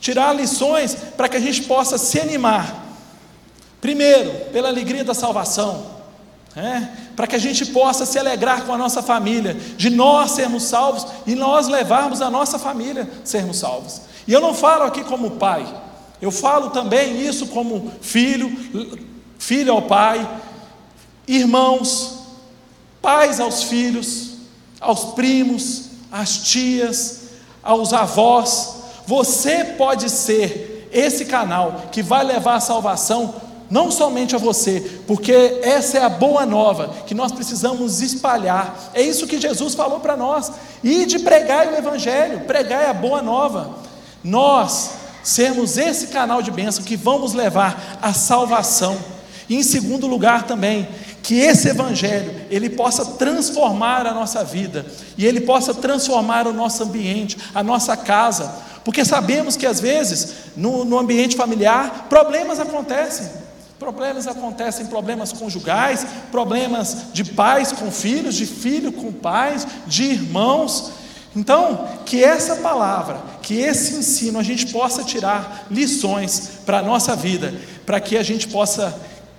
Tirar 0.00 0.32
lições 0.32 0.94
para 1.16 1.28
que 1.28 1.36
a 1.36 1.40
gente 1.40 1.62
possa 1.62 1.98
se 1.98 2.20
animar 2.20 2.86
Primeiro, 3.86 4.32
pela 4.52 4.68
alegria 4.68 5.04
da 5.04 5.14
salvação, 5.14 5.86
é, 6.56 6.88
para 7.14 7.26
que 7.26 7.36
a 7.36 7.38
gente 7.38 7.66
possa 7.66 8.06
se 8.06 8.18
alegrar 8.18 8.64
com 8.64 8.72
a 8.72 8.78
nossa 8.78 9.02
família, 9.02 9.54
de 9.76 9.90
nós 9.90 10.32
sermos 10.32 10.64
salvos 10.64 11.06
e 11.26 11.36
nós 11.36 11.68
levarmos 11.68 12.22
a 12.22 12.28
nossa 12.28 12.58
família 12.58 13.08
sermos 13.22 13.58
salvos. 13.58 14.00
E 14.26 14.32
eu 14.32 14.40
não 14.40 14.54
falo 14.54 14.82
aqui 14.82 15.04
como 15.04 15.32
pai, 15.32 15.66
eu 16.20 16.32
falo 16.32 16.70
também 16.70 17.24
isso 17.24 17.46
como 17.46 17.92
filho, 18.00 18.50
filho 19.38 19.72
ao 19.72 19.82
pai, 19.82 20.28
irmãos, 21.26 22.18
pais 23.02 23.40
aos 23.40 23.64
filhos, 23.64 24.32
aos 24.80 25.14
primos, 25.14 25.86
às 26.10 26.38
tias, 26.38 27.20
aos 27.62 27.92
avós. 27.92 28.76
Você 29.06 29.64
pode 29.64 30.10
ser 30.10 30.88
esse 30.92 31.24
canal 31.24 31.86
que 31.92 32.02
vai 32.02 32.24
levar 32.24 32.56
a 32.56 32.60
salvação 32.60 33.34
não 33.68 33.90
somente 33.90 34.34
a 34.34 34.38
você, 34.38 35.00
porque 35.06 35.60
essa 35.62 35.98
é 35.98 36.04
a 36.04 36.08
boa 36.08 36.46
nova 36.46 36.94
que 37.06 37.14
nós 37.14 37.32
precisamos 37.32 38.00
espalhar. 38.00 38.90
É 38.94 39.02
isso 39.02 39.26
que 39.26 39.40
Jesus 39.40 39.74
falou 39.74 40.00
para 40.00 40.16
nós. 40.16 40.52
E 40.84 41.04
de 41.04 41.18
pregar 41.18 41.66
o 41.66 41.76
Evangelho, 41.76 42.40
pregar 42.40 42.88
a 42.88 42.94
boa 42.94 43.20
nova. 43.20 43.78
Nós 44.22 44.90
sermos 45.22 45.76
esse 45.76 46.08
canal 46.08 46.40
de 46.40 46.50
bênção 46.50 46.84
que 46.84 46.96
vamos 46.96 47.32
levar 47.32 47.98
a 48.00 48.12
salvação. 48.12 48.96
E 49.48 49.56
em 49.56 49.62
segundo 49.62 50.06
lugar 50.06 50.44
também, 50.44 50.88
que 51.26 51.40
esse 51.40 51.68
evangelho 51.68 52.32
ele 52.48 52.70
possa 52.70 53.04
transformar 53.04 54.06
a 54.06 54.14
nossa 54.14 54.44
vida 54.44 54.86
e 55.18 55.26
ele 55.26 55.40
possa 55.40 55.74
transformar 55.74 56.46
o 56.46 56.52
nosso 56.52 56.84
ambiente, 56.84 57.36
a 57.52 57.64
nossa 57.64 57.96
casa, 57.96 58.54
porque 58.84 59.04
sabemos 59.04 59.56
que 59.56 59.66
às 59.66 59.80
vezes 59.80 60.34
no, 60.56 60.84
no 60.84 60.96
ambiente 60.96 61.34
familiar 61.34 62.06
problemas 62.08 62.60
acontecem. 62.60 63.28
Problemas 63.76 64.28
acontecem, 64.28 64.86
problemas 64.86 65.32
conjugais, 65.32 66.06
problemas 66.30 67.06
de 67.12 67.24
pais 67.24 67.72
com 67.72 67.90
filhos, 67.90 68.36
de 68.36 68.46
filho 68.46 68.92
com 68.92 69.10
pais, 69.12 69.66
de 69.84 70.04
irmãos. 70.04 70.92
Então, 71.34 71.88
que 72.06 72.22
essa 72.22 72.54
palavra, 72.54 73.20
que 73.42 73.58
esse 73.58 73.96
ensino 73.96 74.38
a 74.38 74.44
gente 74.44 74.68
possa 74.68 75.02
tirar 75.02 75.66
lições 75.68 76.52
para 76.64 76.78
a 76.78 76.82
nossa 76.82 77.16
vida, 77.16 77.52
para 77.84 77.98
que 77.98 78.16
a 78.16 78.22
gente 78.22 78.46
possa 78.46 78.96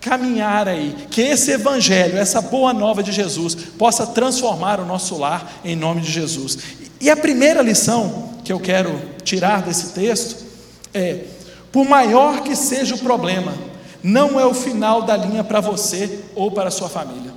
caminhar 0.08 0.68
aí, 0.68 0.96
que 1.12 1.22
esse 1.22 1.52
evangelho, 1.52 2.18
essa 2.18 2.42
boa 2.42 2.74
nova 2.74 3.04
de 3.04 3.12
Jesus, 3.12 3.56
possa 3.56 4.08
transformar 4.08 4.80
o 4.80 4.86
nosso 4.86 5.18
lar 5.18 5.60
em 5.66 5.76
nome 5.76 6.02
de 6.02 6.12
Jesus. 6.12 6.58
E 7.02 7.10
a 7.10 7.18
primeira 7.18 7.62
lição 7.62 8.30
que 8.44 8.54
eu 8.54 8.60
quero 8.60 9.00
tirar 9.24 9.62
desse 9.62 9.94
texto 9.94 10.46
é: 10.94 11.26
por 11.72 11.86
maior 11.86 12.42
que 12.42 12.56
seja 12.56 12.96
o 12.96 13.00
problema, 13.00 13.54
não 14.02 14.40
é 14.40 14.46
o 14.46 14.54
final 14.54 15.02
da 15.02 15.18
linha 15.18 15.44
para 15.44 15.60
você 15.60 16.24
ou 16.34 16.50
para 16.50 16.70
a 16.70 16.72
sua 16.72 16.88
família. 16.88 17.34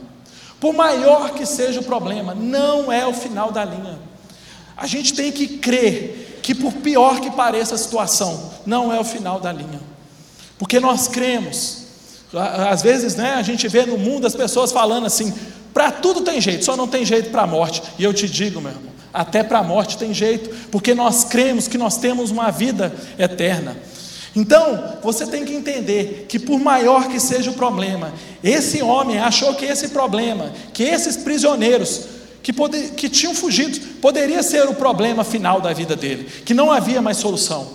Por 0.60 0.72
maior 0.72 1.30
que 1.30 1.44
seja 1.44 1.80
o 1.80 1.84
problema, 1.84 2.34
não 2.34 2.92
é 2.92 3.06
o 3.06 3.14
final 3.14 3.50
da 3.50 3.64
linha. 3.64 3.98
A 4.76 4.86
gente 4.86 5.14
tem 5.14 5.32
que 5.32 5.58
crer 5.58 6.38
que, 6.42 6.54
por 6.54 6.72
pior 6.74 7.20
que 7.20 7.30
pareça 7.30 7.74
a 7.74 7.78
situação, 7.78 8.50
não 8.64 8.92
é 8.92 9.00
o 9.00 9.04
final 9.04 9.40
da 9.40 9.52
linha. 9.52 9.80
Porque 10.58 10.78
nós 10.78 11.08
cremos. 11.08 11.79
Às 12.32 12.82
vezes, 12.82 13.16
né, 13.16 13.34
a 13.34 13.42
gente 13.42 13.66
vê 13.66 13.84
no 13.84 13.98
mundo 13.98 14.26
as 14.26 14.34
pessoas 14.34 14.70
falando 14.70 15.06
assim: 15.06 15.32
para 15.74 15.90
tudo 15.90 16.20
tem 16.20 16.40
jeito, 16.40 16.64
só 16.64 16.76
não 16.76 16.86
tem 16.86 17.04
jeito 17.04 17.30
para 17.30 17.42
a 17.42 17.46
morte. 17.46 17.82
E 17.98 18.04
eu 18.04 18.14
te 18.14 18.28
digo, 18.28 18.60
meu 18.60 18.70
irmão, 18.70 18.92
até 19.12 19.42
para 19.42 19.58
a 19.58 19.62
morte 19.62 19.98
tem 19.98 20.14
jeito, 20.14 20.68
porque 20.70 20.94
nós 20.94 21.24
cremos 21.24 21.66
que 21.66 21.76
nós 21.76 21.96
temos 21.96 22.30
uma 22.30 22.50
vida 22.50 22.94
eterna. 23.18 23.76
Então, 24.34 24.96
você 25.02 25.26
tem 25.26 25.44
que 25.44 25.52
entender 25.52 26.26
que, 26.28 26.38
por 26.38 26.58
maior 26.58 27.08
que 27.08 27.18
seja 27.18 27.50
o 27.50 27.54
problema, 27.54 28.12
esse 28.44 28.80
homem 28.80 29.18
achou 29.18 29.54
que 29.54 29.64
esse 29.64 29.88
problema, 29.88 30.52
que 30.72 30.84
esses 30.84 31.16
prisioneiros 31.16 32.04
que, 32.40 32.52
poder, 32.52 32.90
que 32.90 33.08
tinham 33.08 33.34
fugido, 33.34 33.78
poderia 33.96 34.42
ser 34.42 34.68
o 34.68 34.74
problema 34.74 35.24
final 35.24 35.60
da 35.60 35.72
vida 35.72 35.96
dele, 35.96 36.24
que 36.44 36.54
não 36.54 36.70
havia 36.70 37.02
mais 37.02 37.16
solução. 37.16 37.72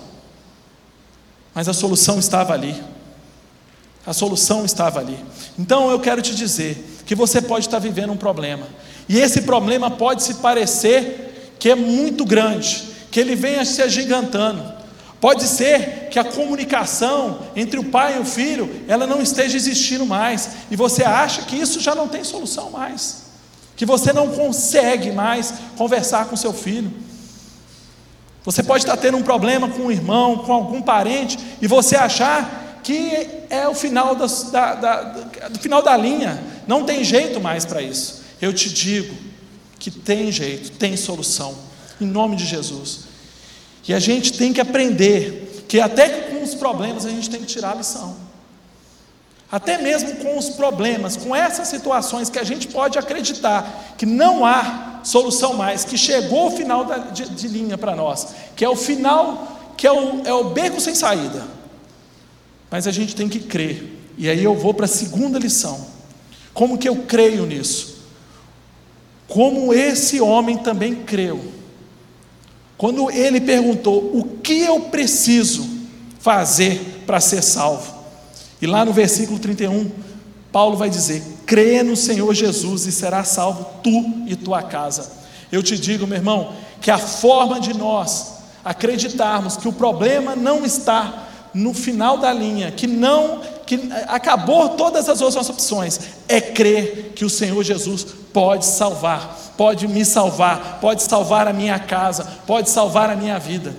Mas 1.53 1.67
a 1.67 1.74
solução 1.74 2.19
estava 2.19 2.53
ali. 2.53 2.81
A 4.05 4.13
solução 4.13 4.65
estava 4.65 5.00
ali. 5.00 5.17
Então 5.57 5.89
eu 5.89 6.00
quero 6.00 6.21
te 6.21 6.35
dizer 6.35 7.01
que 7.05 7.15
você 7.15 7.41
pode 7.41 7.65
estar 7.65 7.79
vivendo 7.79 8.12
um 8.12 8.17
problema, 8.17 8.67
e 9.07 9.19
esse 9.19 9.41
problema 9.41 9.91
pode 9.91 10.24
se 10.24 10.35
parecer 10.35 11.55
que 11.59 11.69
é 11.69 11.75
muito 11.75 12.25
grande, 12.25 12.83
que 13.12 13.19
ele 13.19 13.35
venha 13.35 13.63
se 13.63 13.81
agigantando. 13.81 14.74
Pode 15.21 15.47
ser 15.47 16.09
que 16.12 16.19
a 16.19 16.24
comunicação 16.24 17.39
entre 17.55 17.79
o 17.79 17.85
pai 17.85 18.17
e 18.17 18.19
o 18.19 18.25
filho, 18.25 18.83
ela 18.88 19.07
não 19.07 19.21
esteja 19.21 19.55
existindo 19.55 20.05
mais, 20.05 20.50
e 20.69 20.75
você 20.75 21.03
acha 21.03 21.43
que 21.43 21.55
isso 21.55 21.79
já 21.79 21.95
não 21.95 22.07
tem 22.07 22.24
solução 22.24 22.69
mais, 22.71 23.24
que 23.75 23.85
você 23.85 24.12
não 24.12 24.27
consegue 24.29 25.12
mais 25.12 25.53
conversar 25.77 26.25
com 26.25 26.35
seu 26.35 26.53
filho. 26.53 26.91
Você 28.43 28.62
pode 28.62 28.83
estar 28.83 28.97
tendo 28.97 29.17
um 29.17 29.24
problema 29.24 29.67
com 29.67 29.83
um 29.83 29.91
irmão, 29.91 30.39
com 30.39 30.53
algum 30.53 30.81
parente, 30.81 31.39
e 31.62 31.67
você 31.67 31.95
achar 31.95 32.64
que 32.86 33.27
é 33.50 33.68
o 33.68 33.74
final 33.74 34.13
da, 34.13 34.27
da, 34.27 34.75
da, 34.75 35.01
do 35.50 35.60
final 35.60 35.82
da 35.82 35.98
linha, 35.98 36.39
não 36.68 36.84
tem 36.84 37.04
jeito 37.04 37.42
mais 37.42 37.65
para 37.65 37.82
isso. 37.82 38.22
Eu 38.39 38.54
te 38.54 38.72
digo 38.72 39.12
que 39.80 39.89
tem 39.89 40.32
jeito, 40.32 40.70
tem 40.77 40.96
solução, 40.96 41.56
em 42.00 42.06
nome 42.06 42.36
de 42.36 42.46
Jesus. 42.46 43.06
E 43.88 43.94
a 43.94 43.98
gente 43.98 44.34
tem 44.34 44.54
que 44.54 44.62
aprender 44.62 45.65
que 45.68 45.80
até 45.80 46.10
com 46.30 46.44
os 46.44 46.54
problemas 46.54 47.08
a 47.08 47.10
gente 47.10 47.27
tem 47.27 47.39
que 47.39 47.48
tirar 47.48 47.72
a 47.72 47.75
lição. 47.75 48.15
Até 49.51 49.80
mesmo 49.80 50.18
com 50.18 50.38
os 50.38 50.50
problemas, 50.50 51.18
com 51.18 51.36
essas 51.36 51.68
situações 51.68 52.30
que 52.30 52.38
a 52.38 52.44
gente 52.44 52.68
pode 52.68 53.00
acreditar 53.00 53.96
que 53.98 54.06
não 54.06 54.46
há 54.46 55.00
solução 55.04 55.56
mais, 55.56 55.84
que 55.84 55.98
chegou 55.98 56.50
o 56.50 56.51
final 56.51 56.86
da, 56.86 56.98
de, 57.00 57.30
de, 57.30 57.48
linha 57.48 57.80
para 57.80 57.96
nós, 57.96 58.27
que 58.56 58.63
é 58.63 58.70
o 58.70 58.75
final, 58.75 59.74
que 59.75 59.88
é 59.88 59.92
o, 59.92 60.22
é 60.24 60.34
o 60.34 60.51
beco 60.51 60.80
sem 60.80 60.94
saída. 60.94 61.64
Mas 62.69 62.88
a 62.88 62.91
gente 62.91 63.15
tem 63.15 63.29
que 63.29 63.39
crer. 63.39 64.00
E 64.17 64.29
aí 64.29 64.43
eu 64.43 64.55
vou 64.55 64.74
para 64.74 64.86
a 64.86 64.89
segunda 64.89 65.38
lição. 65.38 65.88
Como 66.53 66.77
que 66.77 66.88
eu 66.88 67.03
creio 67.03 67.45
nisso? 67.45 67.95
Como 69.27 69.74
esse 69.74 70.22
homem 70.22 70.57
também 70.57 70.95
creu. 70.95 71.51
Quando 72.77 73.10
ele 73.12 73.41
perguntou: 73.41 74.12
O 74.17 74.38
que 74.39 74.60
eu 74.62 74.81
preciso 74.81 75.67
fazer 76.19 77.03
para 77.05 77.19
ser 77.19 77.41
salvo? 77.41 77.93
E 78.62 78.67
lá 78.67 78.86
no 78.86 78.93
versículo 78.93 79.39
31, 79.39 79.91
Paulo 80.51 80.77
vai 80.77 80.89
dizer: 80.89 81.22
Crê 81.45 81.84
no 81.84 81.95
Senhor 81.95 82.34
Jesus 82.34 82.86
e 82.86 82.91
será 82.91 83.24
salvo 83.24 83.65
tu 83.84 84.24
e 84.25 84.36
tua 84.36 84.63
casa. 84.63 85.12
Eu 85.51 85.62
te 85.62 85.77
digo, 85.77 86.07
meu 86.07 86.17
irmão, 86.17 86.53
que 86.81 86.89
a 86.89 86.98
forma 86.98 87.60
de 87.60 87.74
nós 87.74 88.36
acreditarmos 88.63 89.57
que 89.57 89.67
o 89.67 89.74
problema 89.74 90.36
não 90.36 90.65
está 90.65 91.25
no 91.55 91.74
final 91.74 92.17
da 92.17 92.33
linha, 92.33 92.69
que 92.69 92.85
não 92.85 93.41
que 93.65 93.79
acabou 94.07 94.69
todas 94.69 95.09
as 95.09 95.21
outras 95.21 95.50
opções, 95.50 96.00
é 96.27 96.39
crer 96.39 97.13
que 97.15 97.25
o 97.25 97.29
Senhor 97.29 97.63
Jesus 97.63 98.05
pode 98.31 98.65
salvar, 98.65 99.53
pode 99.57 99.88
me 99.88 100.05
salvar, 100.05 100.79
pode 100.79 101.01
salvar 101.01 101.47
a 101.47 101.53
minha 101.53 101.79
casa, 101.79 102.24
pode 102.45 102.69
salvar 102.69 103.09
a 103.09 103.15
minha 103.15 103.39
vida. 103.39 103.75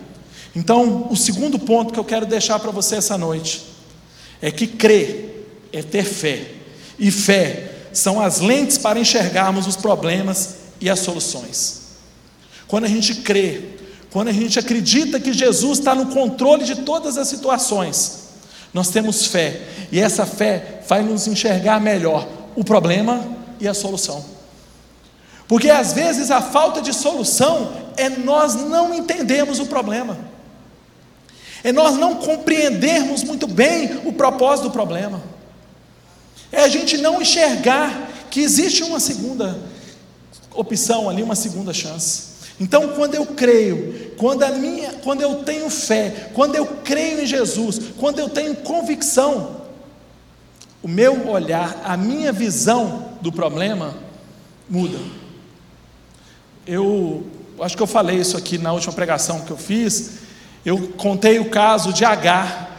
Então, 0.56 1.06
o 1.08 1.14
segundo 1.14 1.58
ponto 1.58 1.92
que 1.92 2.00
eu 2.00 2.04
quero 2.04 2.26
deixar 2.26 2.58
para 2.58 2.72
você 2.72 2.96
essa 2.96 3.16
noite 3.16 3.62
é 4.40 4.50
que 4.50 4.66
crer 4.66 5.46
é 5.72 5.82
ter 5.82 6.04
fé, 6.04 6.50
e 6.98 7.10
fé 7.10 7.72
são 7.92 8.20
as 8.20 8.40
lentes 8.40 8.78
para 8.78 8.98
enxergarmos 8.98 9.66
os 9.66 9.76
problemas 9.76 10.56
e 10.80 10.88
as 10.88 11.00
soluções. 11.00 11.82
Quando 12.66 12.84
a 12.84 12.88
gente 12.88 13.16
crê, 13.16 13.75
quando 14.12 14.28
a 14.28 14.32
gente 14.32 14.58
acredita 14.58 15.20
que 15.20 15.32
Jesus 15.32 15.78
está 15.78 15.94
no 15.94 16.06
controle 16.06 16.64
de 16.64 16.76
todas 16.76 17.18
as 17.18 17.28
situações, 17.28 18.26
nós 18.72 18.88
temos 18.88 19.26
fé, 19.26 19.62
e 19.90 19.98
essa 19.98 20.26
fé 20.26 20.82
vai 20.88 21.02
nos 21.02 21.26
enxergar 21.26 21.80
melhor 21.80 22.28
o 22.54 22.64
problema 22.64 23.24
e 23.58 23.66
a 23.66 23.74
solução. 23.74 24.24
Porque 25.48 25.70
às 25.70 25.92
vezes 25.92 26.30
a 26.30 26.40
falta 26.40 26.82
de 26.82 26.92
solução 26.92 27.72
é 27.96 28.08
nós 28.08 28.54
não 28.54 28.92
entendemos 28.94 29.60
o 29.60 29.66
problema, 29.66 30.18
é 31.62 31.72
nós 31.72 31.96
não 31.96 32.16
compreendermos 32.16 33.22
muito 33.22 33.46
bem 33.46 34.00
o 34.04 34.12
propósito 34.12 34.64
do 34.64 34.70
problema, 34.72 35.22
é 36.52 36.62
a 36.62 36.68
gente 36.68 36.96
não 36.98 37.20
enxergar 37.20 38.10
que 38.30 38.40
existe 38.40 38.82
uma 38.82 39.00
segunda 39.00 39.58
opção 40.52 41.08
ali, 41.08 41.22
uma 41.22 41.36
segunda 41.36 41.72
chance. 41.72 42.35
Então, 42.58 42.88
quando 42.94 43.14
eu 43.14 43.26
creio, 43.26 44.12
quando, 44.16 44.42
a 44.42 44.50
minha, 44.50 44.92
quando 45.04 45.20
eu 45.20 45.36
tenho 45.44 45.68
fé, 45.68 46.30
quando 46.32 46.54
eu 46.54 46.66
creio 46.82 47.22
em 47.22 47.26
Jesus, 47.26 47.92
quando 47.98 48.18
eu 48.18 48.28
tenho 48.30 48.56
convicção, 48.56 49.62
o 50.82 50.88
meu 50.88 51.28
olhar, 51.28 51.82
a 51.84 51.96
minha 51.96 52.32
visão 52.32 53.12
do 53.20 53.30
problema 53.30 53.94
muda. 54.68 54.98
Eu 56.66 57.26
acho 57.60 57.76
que 57.76 57.82
eu 57.82 57.86
falei 57.86 58.16
isso 58.16 58.36
aqui 58.36 58.56
na 58.56 58.72
última 58.72 58.92
pregação 58.92 59.40
que 59.40 59.50
eu 59.50 59.56
fiz. 59.56 60.20
Eu 60.64 60.88
contei 60.96 61.38
o 61.38 61.50
caso 61.50 61.92
de 61.92 62.04
Agar, 62.04 62.70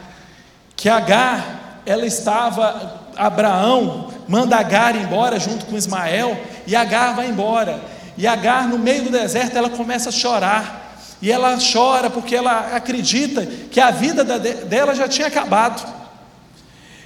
que 0.75 0.89
Agar, 0.89 1.81
ela 1.85 2.05
estava, 2.05 3.01
Abraão 3.15 4.11
manda 4.27 4.57
Agar 4.57 4.95
embora 4.95 5.39
junto 5.39 5.65
com 5.65 5.77
Ismael, 5.77 6.37
e 6.65 6.75
Agar 6.75 7.15
vai 7.15 7.29
embora. 7.29 7.79
E 8.17 8.25
Agar, 8.25 8.67
no 8.67 8.79
meio 8.79 9.03
do 9.03 9.11
deserto, 9.11 9.57
ela 9.57 9.69
começa 9.69 10.09
a 10.09 10.11
chorar. 10.11 10.87
E 11.21 11.31
ela 11.31 11.57
chora 11.57 12.09
porque 12.09 12.35
ela 12.35 12.75
acredita 12.75 13.45
que 13.45 13.79
a 13.79 13.91
vida 13.91 14.23
dela 14.23 14.93
já 14.95 15.07
tinha 15.07 15.27
acabado. 15.27 15.95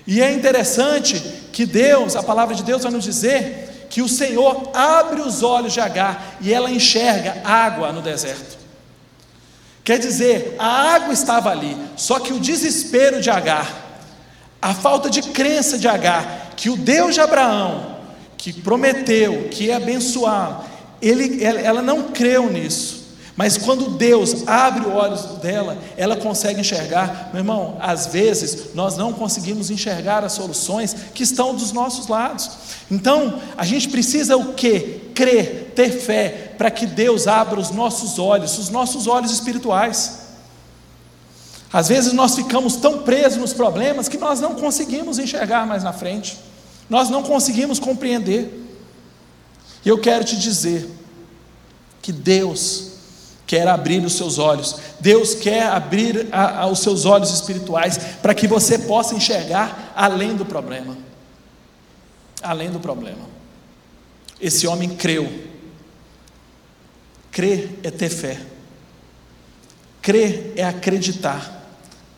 E 0.06 0.22
é 0.22 0.32
interessante 0.34 1.20
que 1.52 1.66
Deus, 1.66 2.16
a 2.16 2.24
palavra 2.24 2.56
de 2.56 2.64
Deus 2.64 2.84
vai 2.84 2.92
nos 2.92 3.04
dizer 3.04 3.88
que 3.90 4.02
o 4.02 4.08
Senhor 4.08 4.72
abre 4.74 5.22
os 5.22 5.44
olhos 5.44 5.74
de 5.74 5.82
Agar 5.82 6.38
e 6.42 6.54
ela 6.54 6.72
enxerga 6.72 7.42
água 7.44 7.92
no 7.92 8.02
deserto. 8.02 8.58
Quer 9.84 10.00
dizer, 10.00 10.56
a 10.58 10.94
água 10.94 11.14
estava 11.14 11.50
ali, 11.50 11.76
só 11.98 12.20
que 12.20 12.32
o 12.32 12.40
desespero 12.40 13.20
de 13.20 13.30
Agar, 13.30 13.68
a 14.62 14.74
falta 14.74 15.10
de 15.10 15.22
crença 15.22 15.78
de 15.78 15.88
Agar, 15.88 16.52
que 16.56 16.70
o 16.70 16.78
Deus 16.78 17.16
de 17.16 17.20
Abraão, 17.20 17.98
que 18.38 18.54
prometeu 18.54 19.50
que 19.50 19.66
ia 19.66 19.78
abençoar, 19.78 20.64
ele, 21.02 21.44
ela 21.44 21.82
não 21.82 22.04
creu 22.12 22.52
nisso. 22.52 23.02
Mas 23.36 23.58
quando 23.58 23.98
Deus 23.98 24.48
abre 24.48 24.88
os 24.88 24.94
olhos 24.94 25.22
dela, 25.42 25.78
ela 25.98 26.16
consegue 26.16 26.62
enxergar. 26.62 27.30
Meu 27.32 27.40
irmão, 27.40 27.78
às 27.80 28.08
vezes 28.08 28.76
nós 28.76 28.98
não 28.98 29.14
conseguimos 29.14 29.72
enxergar 29.72 30.24
as 30.24 30.34
soluções 30.34 30.96
que 31.14 31.24
estão 31.24 31.56
dos 31.56 31.72
nossos 31.72 32.08
lados. 32.08 32.52
Então, 32.90 33.42
a 33.58 33.66
gente 33.66 33.90
precisa 33.90 34.36
o 34.36 34.54
que? 34.54 35.12
Crer, 35.16 35.72
ter 35.76 35.90
fé, 35.90 36.54
para 36.58 36.70
que 36.70 36.86
Deus 36.86 37.26
abra 37.26 37.60
os 37.60 37.72
nossos 37.72 38.20
olhos, 38.20 38.58
os 38.58 38.70
nossos 38.70 39.08
olhos 39.08 39.32
espirituais. 39.32 40.20
Às 41.72 41.88
vezes 41.88 42.12
nós 42.12 42.36
ficamos 42.36 42.76
tão 42.76 43.00
presos 43.00 43.40
nos 43.40 43.54
problemas 43.54 44.10
que 44.10 44.18
nós 44.18 44.42
não 44.42 44.56
conseguimos 44.56 45.18
enxergar 45.18 45.66
mais 45.66 45.84
na 45.84 45.94
frente, 45.94 46.38
nós 46.90 47.10
não 47.10 47.24
conseguimos 47.24 47.80
compreender. 47.80 48.71
E 49.84 49.90
eu 49.90 49.98
quero 49.98 50.24
te 50.24 50.38
dizer 50.38 50.90
que 52.02 52.12
Deus 52.12 52.92
quer 53.46 53.68
abrir 53.68 54.04
os 54.06 54.14
seus 54.14 54.38
olhos, 54.38 54.78
Deus 55.00 55.34
quer 55.34 55.64
abrir 55.64 56.28
a, 56.32 56.62
a, 56.62 56.68
os 56.68 56.80
seus 56.80 57.06
olhos 57.06 57.34
espirituais 57.34 57.98
para 58.22 58.34
que 58.34 58.48
você 58.48 58.80
possa 58.80 59.16
enxergar 59.16 59.92
além 59.96 60.36
do 60.36 60.46
problema. 60.46 60.98
Além 62.42 62.72
do 62.72 62.80
problema. 62.80 63.30
Esse 64.40 64.66
homem 64.66 64.90
creu. 64.96 65.52
Crer 67.32 67.80
é 67.84 67.92
ter 67.92 68.10
fé. 68.10 68.40
Crer 70.02 70.54
é 70.56 70.64
acreditar. 70.64 71.62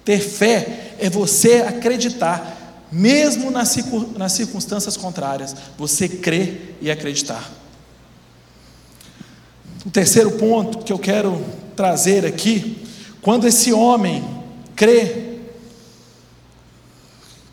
Ter 0.06 0.20
fé 0.20 0.96
é 1.00 1.10
você 1.10 1.62
acreditar, 1.62 2.53
mesmo 2.94 3.50
nas, 3.50 3.70
circunstâncias 4.32 4.96
contrárias. 4.96 5.56
Você 5.78 6.08
crer 6.08 6.78
e 6.80 6.92
acreditar. 6.92 7.52
O 9.86 9.90
terceiro 9.90 10.32
ponto 10.32 10.80
que 10.80 10.94
eu 10.94 11.00
quero 11.00 11.44
trazer 11.76 12.26
aqui, 12.26 12.86
quando 13.22 13.48
esse 13.48 13.74
homem 13.74 14.24
crê, 14.76 15.40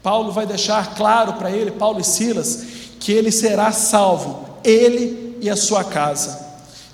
Paulo 0.02 0.30
vai 0.30 0.46
deixar 0.46 0.94
claro 0.94 1.34
para 1.34 1.50
ele, 1.50 1.72
Paulo 1.72 2.00
e 2.00 2.04
Silas, 2.04 2.64
que 3.00 3.10
ele 3.10 3.32
será 3.32 3.72
salvo, 3.72 4.58
ele 4.62 5.38
e 5.40 5.48
a 5.48 5.56
sua 5.56 5.82
casa. 5.82 6.38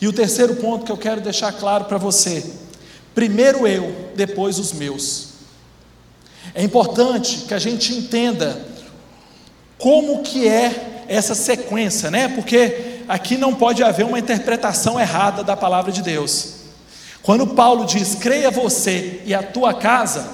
E 0.01 0.07
o 0.07 0.13
terceiro 0.13 0.57
ponto 0.57 0.85
que 0.85 0.93
eu 0.93 0.97
quero 0.97 1.21
deixar 1.21 1.53
claro 1.53 1.85
para 1.87 1.99
você: 1.99 2.45
primeiro 3.15 3.67
eu, 3.67 4.11
depois 4.15 4.59
os 4.59 4.73
meus. 4.73 5.36
É 6.55 6.63
importante 6.63 7.45
que 7.49 7.55
a 7.55 7.59
gente 7.59 7.95
entenda 7.95 8.65
como 9.79 10.23
que 10.23 10.49
é 10.49 11.05
essa 11.09 11.35
sequência, 11.35 12.11
né? 12.11 12.29
Porque 12.29 13.03
aqui 13.09 13.37
não 13.37 13.55
pode 13.55 13.83
haver 13.83 14.07
uma 14.07 14.19
interpretação 14.19 14.99
errada 14.99 15.45
da 15.45 15.57
palavra 15.57 15.93
de 15.93 16.03
Deus. 16.03 16.55
Quando 17.23 17.47
Paulo 17.49 17.85
diz: 17.85 18.15
"Creia 18.15 18.51
você 18.51 19.23
e 19.25 19.35
a 19.35 19.43
tua 19.43 19.75
casa, 19.75 20.29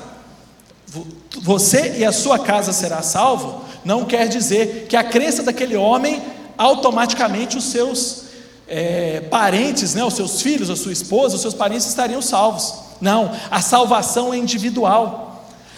você 1.40 1.96
e 1.98 2.04
a 2.04 2.12
sua 2.12 2.38
casa 2.38 2.72
será 2.72 3.02
salvo", 3.02 3.64
não 3.84 4.04
quer 4.04 4.28
dizer 4.28 4.86
que 4.88 4.96
a 4.96 5.04
crença 5.04 5.42
daquele 5.42 5.76
homem 5.76 6.22
automaticamente 6.56 7.56
os 7.56 7.64
seus 7.64 8.22
é, 8.68 9.20
parentes, 9.20 9.94
né, 9.94 10.04
os 10.04 10.14
seus 10.14 10.40
filhos, 10.40 10.70
a 10.70 10.76
sua 10.76 10.92
esposa, 10.92 11.34
os 11.34 11.42
seus 11.42 11.54
parentes 11.54 11.86
estariam 11.86 12.22
salvos. 12.22 12.74
Não, 13.00 13.32
a 13.50 13.60
salvação 13.60 14.32
é 14.32 14.38
individual. 14.38 15.31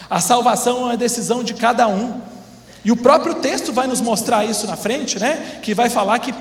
A 0.08 0.20
salvação 0.20 0.78
é 0.78 0.84
uma 0.84 0.96
decisão 0.96 1.42
de 1.42 1.54
cada 1.54 1.88
um. 1.88 2.20
E 2.84 2.92
o 2.92 2.96
próprio 2.96 3.36
texto 3.36 3.72
vai 3.72 3.86
nos 3.86 4.00
mostrar 4.00 4.44
isso 4.44 4.66
na 4.66 4.76
frente, 4.76 5.18
né? 5.18 5.58
Que 5.62 5.74
vai 5.74 5.88
falar 5.88 6.18
que 6.18 6.34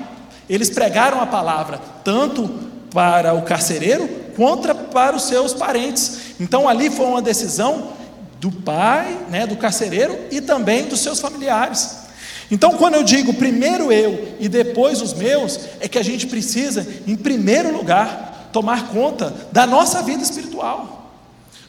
eles 0.48 0.68
pregaram 0.70 1.20
a 1.20 1.26
palavra 1.26 1.80
tanto 2.02 2.48
para 2.90 3.34
o 3.34 3.42
carcereiro 3.42 4.06
quanto 4.36 4.74
para 4.74 5.16
os 5.16 5.22
seus 5.24 5.54
parentes. 5.54 6.34
Então 6.38 6.68
ali 6.68 6.90
foi 6.90 7.06
uma 7.06 7.22
decisão 7.22 7.92
do 8.40 8.50
pai, 8.52 9.26
né, 9.30 9.46
do 9.46 9.56
carcereiro 9.56 10.18
e 10.30 10.40
também 10.40 10.84
dos 10.84 11.00
seus 11.00 11.18
familiares. 11.18 12.04
Então, 12.50 12.74
quando 12.74 12.94
eu 12.94 13.02
digo 13.02 13.32
primeiro 13.32 13.90
eu 13.90 14.36
e 14.38 14.48
depois 14.48 15.00
os 15.00 15.14
meus, 15.14 15.58
é 15.80 15.88
que 15.88 15.98
a 15.98 16.04
gente 16.04 16.26
precisa, 16.26 16.86
em 17.06 17.16
primeiro 17.16 17.74
lugar, 17.74 18.50
tomar 18.52 18.88
conta 18.88 19.34
da 19.50 19.66
nossa 19.66 20.02
vida 20.02 20.22
espiritual. 20.22 21.03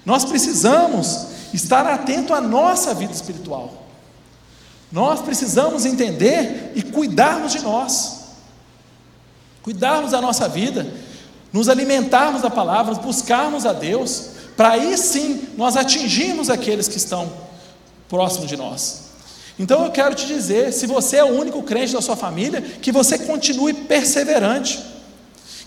Nós 0.06 0.24
precisamos 0.24 1.28
estar 1.54 1.86
atento 1.88 2.34
à 2.34 2.42
nossa 2.42 2.94
vida 2.94 3.14
espiritual. 3.14 3.86
Nós 4.92 5.22
precisamos 5.22 5.86
entender 5.86 6.72
e 6.76 6.82
cuidarmos 6.82 7.52
de 7.52 7.62
nós, 7.62 8.26
cuidarmos 9.64 10.12
da 10.12 10.22
nossa 10.22 10.48
vida, 10.48 10.88
nos 11.52 11.70
alimentarmos 11.70 12.42
da 12.42 12.50
palavra, 12.50 12.94
buscarmos 12.96 13.66
a 13.66 13.74
Deus, 13.74 14.30
para 14.56 14.72
aí 14.72 14.98
sim 14.98 15.50
nós 15.58 15.76
atingirmos 15.76 16.50
aqueles 16.50 16.88
que 16.88 16.98
estão 16.98 17.32
próximos 18.08 18.48
de 18.48 18.56
nós. 18.56 19.06
Então 19.58 19.86
eu 19.86 19.92
quero 19.92 20.14
te 20.14 20.28
dizer, 20.28 20.74
se 20.74 20.86
você 20.86 21.18
é 21.18 21.24
o 21.24 21.40
único 21.40 21.64
crente 21.64 21.94
da 21.94 22.02
sua 22.02 22.16
família, 22.16 22.62
que 22.62 22.92
você 22.92 23.18
continue 23.18 23.74
perseverante. 23.74 24.84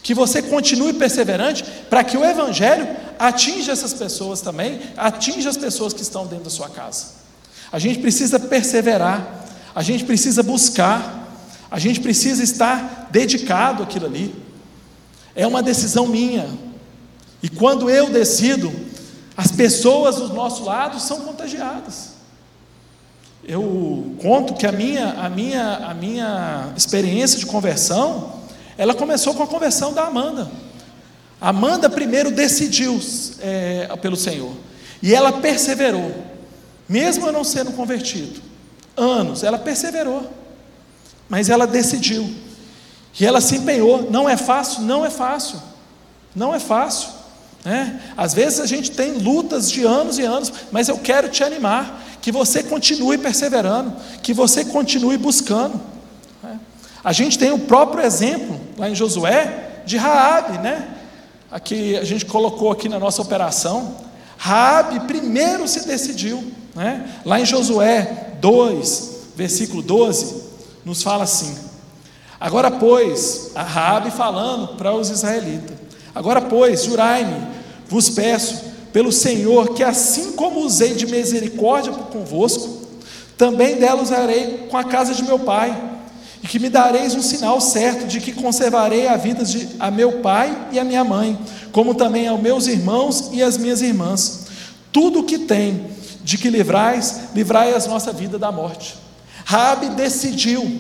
Que 0.02 0.14
você 0.14 0.40
continue 0.42 0.92
perseverante 0.92 1.64
para 1.90 2.04
que 2.04 2.16
o 2.16 2.24
Evangelho 2.24 2.86
atinja 3.18 3.72
essas 3.72 3.94
pessoas 3.94 4.40
também, 4.40 4.80
atinja 4.96 5.50
as 5.50 5.56
pessoas 5.56 5.92
que 5.92 6.02
estão 6.02 6.26
dentro 6.26 6.44
da 6.44 6.50
sua 6.50 6.68
casa. 6.68 7.18
A 7.70 7.78
gente 7.78 7.98
precisa 8.00 8.38
perseverar, 8.38 9.46
a 9.74 9.82
gente 9.82 10.04
precisa 10.04 10.42
buscar, 10.42 11.28
a 11.70 11.78
gente 11.78 12.00
precisa 12.00 12.42
estar 12.42 13.08
dedicado 13.10 13.82
àquilo 13.82 14.06
ali. 14.06 14.34
É 15.34 15.46
uma 15.46 15.62
decisão 15.62 16.06
minha. 16.06 16.48
E 17.42 17.48
quando 17.48 17.90
eu 17.90 18.10
decido, 18.10 18.72
as 19.36 19.52
pessoas 19.52 20.16
do 20.16 20.28
nosso 20.34 20.64
lado 20.64 20.98
são 20.98 21.20
contagiadas. 21.20 22.18
Eu 23.44 24.16
conto 24.20 24.54
que 24.54 24.66
a 24.66 24.72
minha, 24.72 25.12
a 25.12 25.28
minha, 25.28 25.76
a 25.76 25.94
minha 25.94 26.72
experiência 26.76 27.38
de 27.38 27.46
conversão, 27.46 28.32
ela 28.76 28.94
começou 28.94 29.34
com 29.34 29.42
a 29.42 29.46
conversão 29.46 29.92
da 29.92 30.06
Amanda. 30.06 30.50
Amanda 31.40 31.88
primeiro 31.88 32.30
decidiu 32.30 33.00
é, 33.40 33.88
pelo 34.00 34.16
Senhor 34.16 34.52
e 35.02 35.14
ela 35.14 35.32
perseverou. 35.32 36.12
Mesmo 36.88 37.26
eu 37.26 37.32
não 37.32 37.44
sendo 37.44 37.72
convertido, 37.72 38.40
anos, 38.96 39.42
ela 39.42 39.58
perseverou, 39.58 40.28
mas 41.28 41.50
ela 41.50 41.66
decidiu, 41.66 42.28
e 43.20 43.26
ela 43.26 43.40
se 43.40 43.56
empenhou. 43.56 44.10
Não 44.10 44.28
é 44.28 44.36
fácil? 44.36 44.82
Não 44.82 45.04
é 45.04 45.10
fácil, 45.10 45.60
não 46.34 46.54
é 46.54 46.58
fácil. 46.58 47.10
Né? 47.64 48.00
Às 48.16 48.32
vezes 48.32 48.60
a 48.60 48.66
gente 48.66 48.90
tem 48.90 49.12
lutas 49.18 49.70
de 49.70 49.84
anos 49.84 50.18
e 50.18 50.22
anos, 50.22 50.52
mas 50.72 50.88
eu 50.88 50.98
quero 50.98 51.28
te 51.28 51.44
animar, 51.44 52.02
que 52.22 52.32
você 52.32 52.62
continue 52.62 53.18
perseverando, 53.18 53.94
que 54.22 54.32
você 54.32 54.64
continue 54.64 55.16
buscando. 55.16 55.80
Né? 56.42 56.58
A 57.04 57.12
gente 57.12 57.38
tem 57.38 57.52
o 57.52 57.58
próprio 57.58 58.04
exemplo 58.04 58.58
lá 58.76 58.88
em 58.88 58.94
Josué 58.94 59.82
de 59.84 59.96
Raabe, 59.96 60.58
né? 60.58 60.97
Aqui 61.50 61.96
a 61.96 62.04
gente 62.04 62.26
colocou 62.26 62.70
aqui 62.70 62.88
na 62.88 62.98
nossa 62.98 63.22
operação. 63.22 63.96
Raabe 64.36 65.00
primeiro 65.00 65.66
se 65.66 65.86
decidiu. 65.86 66.52
Né? 66.74 67.10
Lá 67.24 67.40
em 67.40 67.46
Josué 67.46 68.34
2, 68.40 69.10
versículo 69.34 69.82
12, 69.82 70.42
nos 70.84 71.02
fala 71.02 71.24
assim: 71.24 71.56
Agora, 72.38 72.70
pois, 72.70 73.50
a 73.54 73.62
Raabe 73.62 74.10
falando 74.10 74.76
para 74.76 74.92
os 74.92 75.08
israelitas: 75.08 75.76
Agora, 76.14 76.42
pois, 76.42 76.84
jurai-me, 76.84 77.46
vos 77.88 78.10
peço, 78.10 78.64
pelo 78.92 79.10
Senhor, 79.10 79.74
que 79.74 79.82
assim 79.82 80.32
como 80.32 80.60
usei 80.60 80.94
de 80.94 81.06
misericórdia 81.06 81.92
convosco, 81.92 82.86
também 83.38 83.76
dela 83.76 84.02
usarei 84.02 84.66
com 84.70 84.76
a 84.76 84.84
casa 84.84 85.14
de 85.14 85.22
meu 85.22 85.38
pai, 85.38 85.87
e 86.42 86.46
que 86.46 86.58
me 86.58 86.68
dareis 86.68 87.14
um 87.14 87.22
sinal 87.22 87.60
certo 87.60 88.06
de 88.06 88.20
que 88.20 88.32
conservarei 88.32 89.08
a 89.08 89.16
vida 89.16 89.44
de 89.44 89.68
a 89.78 89.90
meu 89.90 90.20
pai 90.20 90.68
e 90.72 90.78
a 90.78 90.84
minha 90.84 91.04
mãe, 91.04 91.38
como 91.72 91.94
também 91.94 92.28
aos 92.28 92.40
meus 92.40 92.66
irmãos 92.66 93.30
e 93.32 93.42
as 93.42 93.56
minhas 93.56 93.82
irmãs. 93.82 94.46
Tudo 94.92 95.20
o 95.20 95.24
que 95.24 95.38
tem 95.38 95.86
de 96.22 96.36
que 96.38 96.50
livrais, 96.50 97.20
livrai 97.34 97.72
a 97.72 97.78
nossa 97.88 98.12
vida 98.12 98.38
da 98.38 98.52
morte. 98.52 98.96
Rabi 99.44 99.88
decidiu, 99.90 100.70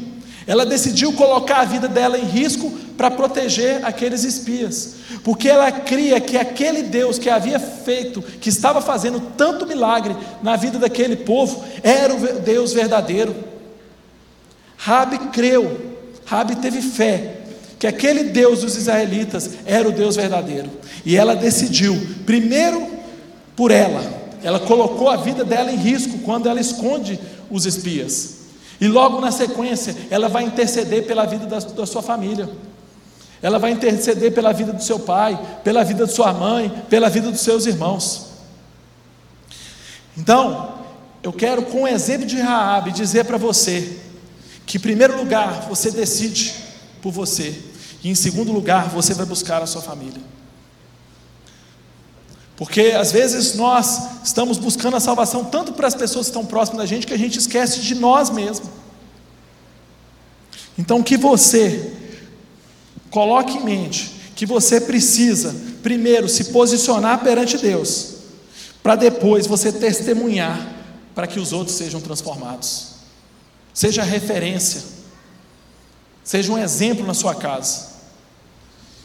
ela 0.46 0.66
decidiu 0.66 1.12
colocar 1.14 1.60
a 1.60 1.64
vida 1.64 1.88
dela 1.88 2.18
em 2.18 2.24
risco 2.24 2.70
para 2.96 3.10
proteger 3.10 3.84
aqueles 3.84 4.24
espias, 4.24 4.94
porque 5.24 5.48
ela 5.48 5.70
cria 5.72 6.20
que 6.20 6.36
aquele 6.36 6.82
Deus 6.82 7.18
que 7.18 7.30
havia 7.30 7.58
feito, 7.58 8.20
que 8.20 8.48
estava 8.48 8.80
fazendo 8.80 9.20
tanto 9.36 9.66
milagre 9.66 10.16
na 10.42 10.56
vida 10.56 10.78
daquele 10.78 11.16
povo, 11.16 11.64
era 11.82 12.14
o 12.14 12.40
Deus 12.40 12.72
verdadeiro. 12.72 13.34
Rabi 14.78 15.18
creu, 15.30 15.96
Rabi 16.24 16.56
teve 16.56 16.80
fé 16.80 17.34
que 17.80 17.86
aquele 17.86 18.24
Deus 18.24 18.60
dos 18.60 18.76
israelitas 18.76 19.50
era 19.66 19.88
o 19.88 19.92
Deus 19.92 20.16
verdadeiro, 20.16 20.70
e 21.04 21.16
ela 21.16 21.34
decidiu, 21.34 22.00
primeiro 22.24 22.86
por 23.56 23.72
ela, 23.72 24.02
ela 24.42 24.60
colocou 24.60 25.10
a 25.10 25.16
vida 25.16 25.44
dela 25.44 25.70
em 25.70 25.76
risco 25.76 26.18
quando 26.20 26.48
ela 26.48 26.60
esconde 26.60 27.18
os 27.50 27.66
espias. 27.66 28.38
E 28.80 28.86
logo 28.86 29.20
na 29.20 29.32
sequência, 29.32 29.96
ela 30.10 30.28
vai 30.28 30.44
interceder 30.44 31.04
pela 31.06 31.26
vida 31.26 31.46
da, 31.46 31.58
da 31.58 31.84
sua 31.84 32.00
família. 32.00 32.48
Ela 33.42 33.58
vai 33.58 33.72
interceder 33.72 34.32
pela 34.32 34.52
vida 34.52 34.72
do 34.72 34.82
seu 34.82 35.00
pai, 35.00 35.38
pela 35.64 35.82
vida 35.82 36.06
de 36.06 36.12
sua 36.12 36.32
mãe, 36.32 36.72
pela 36.88 37.08
vida 37.08 37.30
dos 37.32 37.40
seus 37.40 37.66
irmãos. 37.66 38.28
Então, 40.16 40.74
eu 41.22 41.32
quero, 41.32 41.62
com 41.62 41.82
o 41.82 41.88
exemplo 41.88 42.26
de 42.26 42.40
Raabe, 42.40 42.92
dizer 42.92 43.24
para 43.24 43.36
você 43.36 43.98
que, 44.68 44.76
em 44.76 44.80
primeiro 44.80 45.16
lugar, 45.16 45.66
você 45.66 45.90
decide 45.90 46.54
por 47.00 47.10
você, 47.10 47.58
e 48.04 48.10
em 48.10 48.14
segundo 48.14 48.52
lugar, 48.52 48.90
você 48.90 49.14
vai 49.14 49.24
buscar 49.24 49.62
a 49.62 49.66
sua 49.66 49.80
família. 49.80 50.20
Porque 52.54 52.92
às 52.94 53.10
vezes 53.10 53.54
nós 53.54 54.22
estamos 54.22 54.58
buscando 54.58 54.96
a 54.96 55.00
salvação 55.00 55.42
tanto 55.44 55.72
para 55.72 55.88
as 55.88 55.94
pessoas 55.94 56.26
que 56.26 56.30
estão 56.30 56.44
próximas 56.44 56.80
da 56.80 56.86
gente 56.86 57.06
que 57.06 57.14
a 57.14 57.18
gente 57.18 57.38
esquece 57.38 57.80
de 57.80 57.94
nós 57.94 58.28
mesmos. 58.28 58.68
Então 60.76 61.02
que 61.02 61.16
você 61.16 61.94
coloque 63.10 63.56
em 63.56 63.64
mente 63.64 64.12
que 64.34 64.44
você 64.44 64.80
precisa 64.80 65.54
primeiro 65.82 66.28
se 66.28 66.46
posicionar 66.46 67.20
perante 67.22 67.56
Deus, 67.56 68.16
para 68.82 68.96
depois 68.96 69.46
você 69.46 69.72
testemunhar 69.72 70.74
para 71.14 71.26
que 71.26 71.40
os 71.40 71.52
outros 71.52 71.76
sejam 71.76 72.00
transformados. 72.00 72.97
Seja 73.78 74.02
referência, 74.02 74.82
seja 76.24 76.52
um 76.52 76.58
exemplo 76.58 77.06
na 77.06 77.14
sua 77.14 77.32
casa. 77.32 77.86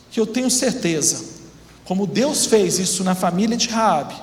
Que 0.10 0.20
eu 0.20 0.26
tenho 0.26 0.50
certeza, 0.50 1.24
como 1.86 2.08
Deus 2.08 2.48
fez 2.48 2.80
isso 2.80 3.04
na 3.04 3.14
família 3.14 3.56
de 3.56 3.70
Raabe, 3.70 4.16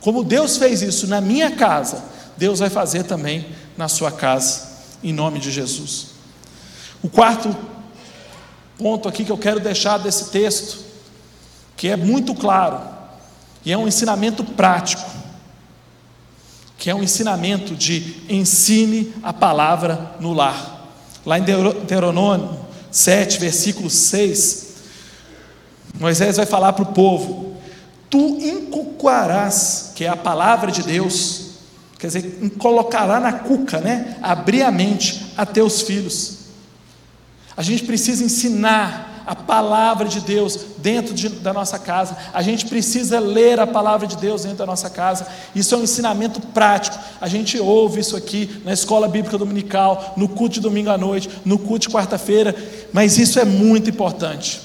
como 0.00 0.24
Deus 0.24 0.56
fez 0.56 0.80
isso 0.80 1.06
na 1.06 1.20
minha 1.20 1.50
casa, 1.50 2.02
Deus 2.34 2.60
vai 2.60 2.70
fazer 2.70 3.02
também 3.02 3.46
na 3.76 3.86
sua 3.86 4.10
casa, 4.10 4.66
em 5.02 5.12
nome 5.12 5.38
de 5.38 5.50
Jesus. 5.50 6.06
O 7.02 7.10
quarto 7.10 7.54
ponto 8.78 9.06
aqui 9.06 9.22
que 9.22 9.32
eu 9.32 9.36
quero 9.36 9.60
deixar 9.60 9.98
desse 9.98 10.30
texto, 10.30 10.78
que 11.76 11.88
é 11.88 11.96
muito 11.96 12.34
claro, 12.34 12.80
e 13.62 13.70
é 13.70 13.76
um 13.76 13.86
ensinamento 13.86 14.44
prático, 14.44 15.04
que 16.78 16.90
é 16.90 16.94
um 16.94 17.02
ensinamento 17.02 17.74
de 17.74 18.22
ensine 18.28 19.12
a 19.22 19.32
palavra 19.32 20.16
no 20.20 20.32
lar. 20.32 20.92
Lá 21.24 21.38
em 21.38 21.42
Deuteronômio 21.42 22.58
7, 22.90 23.38
versículo 23.40 23.88
6, 23.90 24.74
Moisés 25.98 26.36
vai 26.36 26.46
falar 26.46 26.72
para 26.72 26.82
o 26.82 26.92
povo: 26.92 27.56
Tu 28.10 28.18
inculcarás, 28.18 29.92
que 29.94 30.04
é 30.04 30.08
a 30.08 30.16
palavra 30.16 30.70
de 30.70 30.82
Deus, 30.82 31.52
quer 31.98 32.08
dizer, 32.08 32.52
colocará 32.58 33.18
na 33.18 33.32
cuca, 33.32 33.80
né? 33.80 34.16
Abrir 34.22 34.62
a 34.62 34.70
mente 34.70 35.32
a 35.36 35.46
teus 35.46 35.82
filhos. 35.82 36.38
A 37.56 37.62
gente 37.62 37.84
precisa 37.84 38.24
ensinar 38.24 39.13
a 39.26 39.34
palavra 39.34 40.06
de 40.06 40.20
Deus 40.20 40.58
dentro 40.78 41.14
de, 41.14 41.28
da 41.28 41.52
nossa 41.52 41.78
casa. 41.78 42.16
A 42.32 42.42
gente 42.42 42.66
precisa 42.66 43.18
ler 43.18 43.58
a 43.58 43.66
palavra 43.66 44.06
de 44.06 44.16
Deus 44.16 44.42
dentro 44.42 44.58
da 44.58 44.66
nossa 44.66 44.90
casa. 44.90 45.26
Isso 45.54 45.74
é 45.74 45.78
um 45.78 45.82
ensinamento 45.82 46.40
prático. 46.40 46.98
A 47.20 47.28
gente 47.28 47.58
ouve 47.58 48.00
isso 48.00 48.16
aqui 48.16 48.60
na 48.64 48.72
escola 48.72 49.08
bíblica 49.08 49.38
dominical, 49.38 50.14
no 50.16 50.28
culto 50.28 50.54
de 50.54 50.60
domingo 50.60 50.90
à 50.90 50.98
noite, 50.98 51.30
no 51.44 51.58
culto 51.58 51.88
de 51.88 51.94
quarta-feira, 51.94 52.54
mas 52.92 53.18
isso 53.18 53.38
é 53.38 53.44
muito 53.44 53.88
importante. 53.90 54.60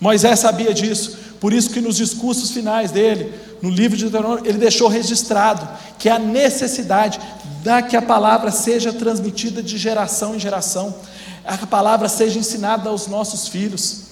Moisés 0.00 0.38
sabia 0.40 0.72
disso, 0.72 1.18
por 1.40 1.52
isso 1.52 1.70
que 1.70 1.80
nos 1.80 1.96
discursos 1.96 2.50
finais 2.50 2.90
dele, 2.90 3.32
no 3.60 3.70
livro 3.70 3.96
de 3.96 4.04
Deuteronômio, 4.04 4.46
ele 4.46 4.58
deixou 4.58 4.88
registrado 4.88 5.68
que 5.98 6.08
a 6.08 6.18
necessidade 6.18 7.18
da 7.62 7.82
que 7.82 7.96
a 7.96 8.02
palavra 8.02 8.50
seja 8.50 8.92
transmitida 8.92 9.62
de 9.62 9.76
geração 9.76 10.34
em 10.34 10.38
geração 10.38 10.94
a 11.44 11.66
palavra 11.66 12.08
seja 12.08 12.38
ensinada 12.38 12.90
aos 12.90 13.06
nossos 13.06 13.48
filhos. 13.48 14.08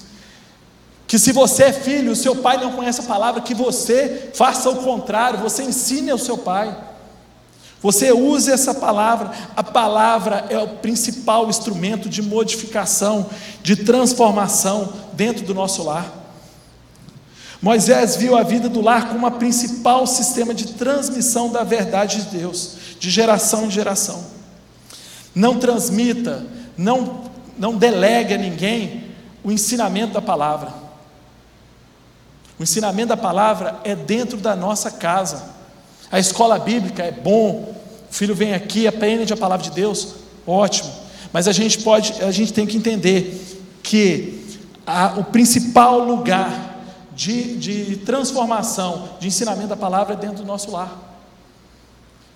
Que 1.06 1.18
se 1.18 1.32
você 1.32 1.64
é 1.64 1.72
filho, 1.72 2.12
o 2.12 2.16
seu 2.16 2.36
pai 2.36 2.56
não 2.56 2.72
conhece 2.72 3.00
a 3.00 3.04
palavra, 3.04 3.40
que 3.40 3.54
você 3.54 4.30
faça 4.34 4.68
o 4.70 4.76
contrário, 4.76 5.38
você 5.38 5.62
ensine 5.62 6.10
ao 6.10 6.18
seu 6.18 6.36
pai. 6.36 6.76
Você 7.80 8.10
use 8.10 8.50
essa 8.50 8.74
palavra, 8.74 9.30
a 9.54 9.62
palavra 9.62 10.46
é 10.48 10.58
o 10.58 10.68
principal 10.68 11.48
instrumento 11.48 12.08
de 12.08 12.22
modificação, 12.22 13.26
de 13.62 13.76
transformação 13.76 14.92
dentro 15.12 15.44
do 15.44 15.54
nosso 15.54 15.84
lar. 15.84 16.10
Moisés 17.60 18.16
viu 18.16 18.36
a 18.36 18.42
vida 18.42 18.68
do 18.68 18.80
lar 18.80 19.08
como 19.08 19.26
a 19.26 19.30
principal 19.30 20.06
sistema 20.06 20.54
de 20.54 20.74
transmissão 20.74 21.50
da 21.50 21.62
verdade 21.62 22.22
de 22.22 22.38
Deus, 22.38 22.76
de 22.98 23.10
geração 23.10 23.66
em 23.66 23.70
geração. 23.70 24.24
Não 25.34 25.58
transmita 25.58 26.44
não, 26.76 27.30
não 27.58 27.76
delegue 27.76 28.34
a 28.34 28.38
ninguém 28.38 29.04
o 29.42 29.50
ensinamento 29.50 30.12
da 30.12 30.20
palavra. 30.20 30.72
O 32.58 32.62
ensinamento 32.62 33.08
da 33.08 33.16
palavra 33.16 33.78
é 33.84 33.94
dentro 33.94 34.38
da 34.38 34.56
nossa 34.56 34.90
casa. 34.90 35.54
A 36.10 36.18
escola 36.18 36.58
bíblica 36.58 37.02
é 37.02 37.12
bom, 37.12 37.74
o 38.10 38.12
filho 38.12 38.34
vem 38.34 38.54
aqui, 38.54 38.86
aprende 38.86 39.32
a 39.32 39.36
palavra 39.36 39.64
de 39.64 39.70
Deus, 39.70 40.14
ótimo. 40.46 40.90
Mas 41.32 41.46
a 41.48 41.52
gente 41.52 41.80
pode, 41.82 42.22
a 42.22 42.30
gente 42.30 42.52
tem 42.52 42.66
que 42.66 42.76
entender 42.76 43.60
que 43.82 44.58
a, 44.86 45.14
o 45.18 45.24
principal 45.24 45.98
lugar 45.98 46.76
de, 47.14 47.56
de 47.56 47.96
transformação, 47.98 49.10
de 49.18 49.28
ensinamento 49.28 49.68
da 49.68 49.76
palavra 49.76 50.14
é 50.14 50.16
dentro 50.16 50.38
do 50.38 50.44
nosso 50.44 50.70
lar. 50.70 51.04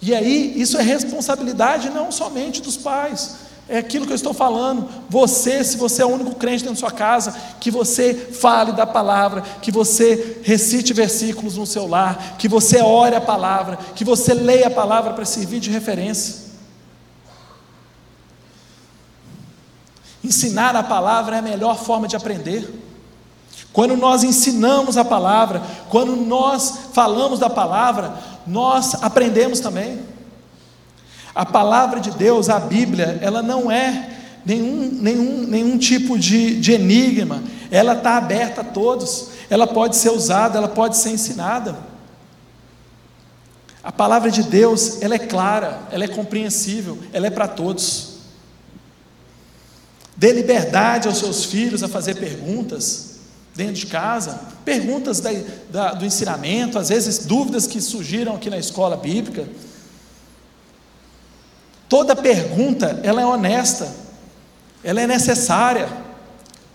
E 0.03 0.15
aí, 0.15 0.55
isso 0.57 0.79
é 0.79 0.83
responsabilidade 0.83 1.91
não 1.91 2.11
somente 2.11 2.63
dos 2.63 2.77
pais, 2.77 3.37
é 3.71 3.79
aquilo 3.79 4.05
que 4.05 4.11
eu 4.11 4.17
estou 4.17 4.35
falando. 4.35 4.89
Você, 5.09 5.63
se 5.63 5.77
você 5.77 6.03
é 6.03 6.05
o 6.05 6.09
único 6.09 6.35
crente 6.35 6.65
dentro 6.65 6.75
da 6.75 6.81
sua 6.81 6.91
casa, 6.91 7.33
que 7.61 7.71
você 7.71 8.13
fale 8.13 8.73
da 8.73 8.85
palavra, 8.85 9.43
que 9.63 9.71
você 9.71 10.41
recite 10.43 10.93
versículos 10.93 11.57
no 11.57 11.65
seu 11.65 11.87
lar, 11.87 12.35
que 12.37 12.49
você 12.49 12.83
ore 12.83 13.15
a 13.15 13.21
palavra, 13.21 13.79
que 13.95 14.05
você 14.05 14.35
leia 14.35 14.67
a 14.67 14.71
palavra 14.71 15.13
para 15.13 15.25
servir 15.25 15.61
de 15.61 15.71
referência. 15.71 16.51
Ensinar 20.23 20.75
a 20.75 20.83
palavra 20.83 21.37
é 21.37 21.39
a 21.39 21.43
melhor 21.43 21.79
forma 21.79 22.09
de 22.09 22.17
aprender. 22.17 22.69
Quando 23.73 23.97
nós 23.97 24.25
ensinamos 24.25 24.97
a 24.97 25.05
palavra, 25.05 25.63
quando 25.89 26.17
nós 26.17 26.75
falamos 26.93 27.39
da 27.39 27.49
palavra, 27.49 28.15
nós 28.45 28.95
aprendemos 29.01 29.61
também. 29.61 30.10
A 31.35 31.47
palavra 31.47 32.01
de 32.01 32.11
Deus, 32.11 32.49
a 32.49 32.59
Bíblia, 32.59 33.19
ela 33.23 33.43
não 33.43 33.71
é 33.71 34.11
nenhum, 34.45 34.91
nenhum, 35.01 35.47
nenhum 35.47 35.79
tipo 35.79 36.19
de, 36.19 36.59
de 36.61 36.73
enigma, 36.73 37.43
ela 37.71 37.95
está 37.95 38.17
aberta 38.17 38.63
a 38.63 38.65
todos, 38.65 39.29
ela 39.49 39.67
pode 39.67 39.97
ser 39.97 40.11
usada, 40.11 40.59
ela 40.59 40.69
pode 40.69 40.97
ser 40.97 41.11
ensinada. 41.11 41.79
A 43.83 43.91
palavra 43.91 44.31
de 44.31 44.43
Deus, 44.43 45.01
ela 45.01 45.15
é 45.15 45.19
clara, 45.19 45.81
ela 45.91 46.05
é 46.05 46.09
compreensível, 46.09 46.99
ela 47.13 47.27
é 47.27 47.31
para 47.31 47.49
todos. 47.49 48.19
Dê 50.17 50.33
liberdade 50.33 51.09
aos 51.09 51.19
seus 51.19 51.47
filhos 51.47 51.83
a 51.83 51.89
fazer 51.89 52.17
perguntas 52.17 53.11
dentro 53.55 53.75
de 53.75 53.87
casa, 53.87 54.41
perguntas 54.65 55.21
da, 55.21 55.31
da, 55.71 55.93
do 55.95 56.05
ensinamento, 56.05 56.79
às 56.79 56.91
vezes 56.91 57.25
dúvidas 57.25 57.67
que 57.67 57.81
surgiram 57.81 58.35
aqui 58.35 58.51
na 58.51 58.59
escola 58.59 58.97
bíblica. 58.97 59.49
Toda 61.91 62.15
pergunta, 62.15 63.01
ela 63.03 63.21
é 63.21 63.27
honesta, 63.27 63.93
ela 64.85 65.01
é 65.01 65.09
necessária, 65.09 65.89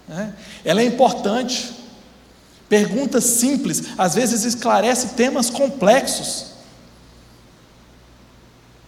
né? 0.06 0.34
ela 0.66 0.82
é 0.82 0.86
importante. 0.86 1.74
Perguntas 2.68 3.24
simples, 3.24 3.82
às 3.98 4.14
vezes 4.14 4.44
esclarece 4.44 5.16
temas 5.16 5.50
complexos. 5.50 6.48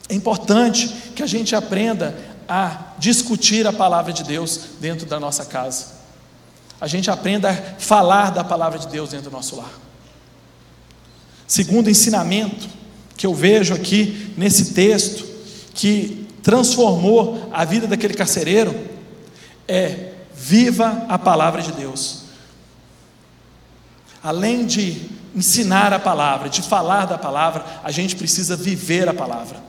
É 0.09 0.13
importante 0.13 0.89
que 1.15 1.23
a 1.23 1.27
gente 1.27 1.55
aprenda 1.55 2.13
a 2.45 2.93
discutir 2.99 3.65
a 3.65 3.71
palavra 3.71 4.11
de 4.11 4.25
Deus 4.25 4.59
dentro 4.81 5.05
da 5.05 5.21
nossa 5.21 5.45
casa. 5.45 5.95
A 6.81 6.87
gente 6.87 7.09
aprenda 7.09 7.51
a 7.51 7.79
falar 7.79 8.31
da 8.31 8.43
palavra 8.43 8.77
de 8.77 8.87
Deus 8.89 9.11
dentro 9.11 9.29
do 9.29 9.33
nosso 9.33 9.55
lar. 9.55 9.71
Segundo 11.47 11.89
ensinamento 11.89 12.67
que 13.15 13.25
eu 13.25 13.33
vejo 13.33 13.73
aqui 13.73 14.33
nesse 14.37 14.73
texto, 14.73 15.36
que 15.77 16.27
transformou 16.41 17.49
a 17.53 17.63
vida 17.63 17.85
daquele 17.85 18.15
carcereiro 18.15 18.75
é 19.67 20.13
viva 20.33 21.05
a 21.07 21.19
palavra 21.19 21.61
de 21.61 21.71
Deus. 21.71 22.23
Além 24.23 24.65
de 24.65 25.07
ensinar 25.35 25.93
a 25.93 25.99
palavra, 25.99 26.49
de 26.49 26.63
falar 26.63 27.05
da 27.05 27.17
palavra, 27.17 27.63
a 27.83 27.91
gente 27.91 28.15
precisa 28.15 28.55
viver 28.55 29.07
a 29.07 29.13
palavra. 29.13 29.63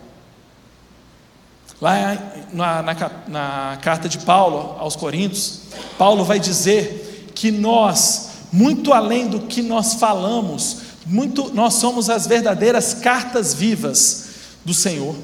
Lá 1.79 2.17
na, 2.55 2.83
na, 2.83 3.11
na, 3.29 3.79
carta 3.83 4.09
de 4.09 4.19
Paulo 4.19 4.77
aos 4.79 4.97
Coríntios, 4.97 5.61
Paulo 5.99 6.25
vai 6.25 6.41
dizer 6.41 7.31
que 7.35 7.51
nós, 7.51 8.31
muito 8.51 8.95
além 8.95 9.29
do 9.29 9.41
que 9.41 9.61
nós 9.61 9.95
falamos, 9.95 10.79
muito, 11.05 11.53
nós 11.53 11.75
somos 11.75 12.09
as 12.09 12.27
verdadeiras 12.27 12.95
cartas 12.95 13.53
vivas 13.53 14.29
do 14.65 14.73
Senhor. 14.73 15.15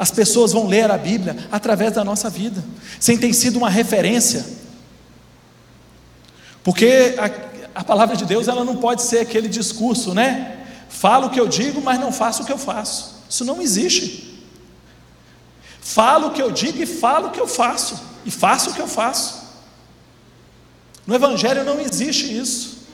As 0.00 0.10
pessoas 0.10 0.52
vão 0.52 0.66
ler 0.66 0.90
a 0.90 0.96
Bíblia 0.96 1.36
através 1.52 1.92
da 1.92 2.02
nossa 2.02 2.30
vida. 2.30 2.64
Sem 2.98 3.18
ter 3.18 3.34
sido 3.34 3.58
uma 3.58 3.68
referência. 3.68 4.46
Porque 6.64 7.14
a, 7.18 7.80
a 7.80 7.84
palavra 7.84 8.16
de 8.16 8.24
Deus 8.24 8.48
ela 8.48 8.64
não 8.64 8.76
pode 8.76 9.02
ser 9.02 9.18
aquele 9.18 9.46
discurso, 9.46 10.14
né? 10.14 10.64
Falo 10.88 11.26
o 11.26 11.30
que 11.30 11.38
eu 11.38 11.46
digo, 11.46 11.82
mas 11.82 12.00
não 12.00 12.10
faço 12.10 12.42
o 12.42 12.46
que 12.46 12.52
eu 12.52 12.56
faço. 12.56 13.24
Isso 13.28 13.44
não 13.44 13.60
existe. 13.60 14.42
Falo 15.82 16.28
o 16.28 16.30
que 16.30 16.40
eu 16.40 16.50
digo 16.50 16.82
e 16.82 16.86
falo 16.86 17.28
o 17.28 17.30
que 17.30 17.40
eu 17.40 17.46
faço. 17.46 18.00
E 18.24 18.30
faço 18.30 18.70
o 18.70 18.72
que 18.74 18.80
eu 18.80 18.88
faço. 18.88 19.38
No 21.06 21.14
Evangelho 21.14 21.62
não 21.62 21.78
existe 21.78 22.34
isso. 22.34 22.86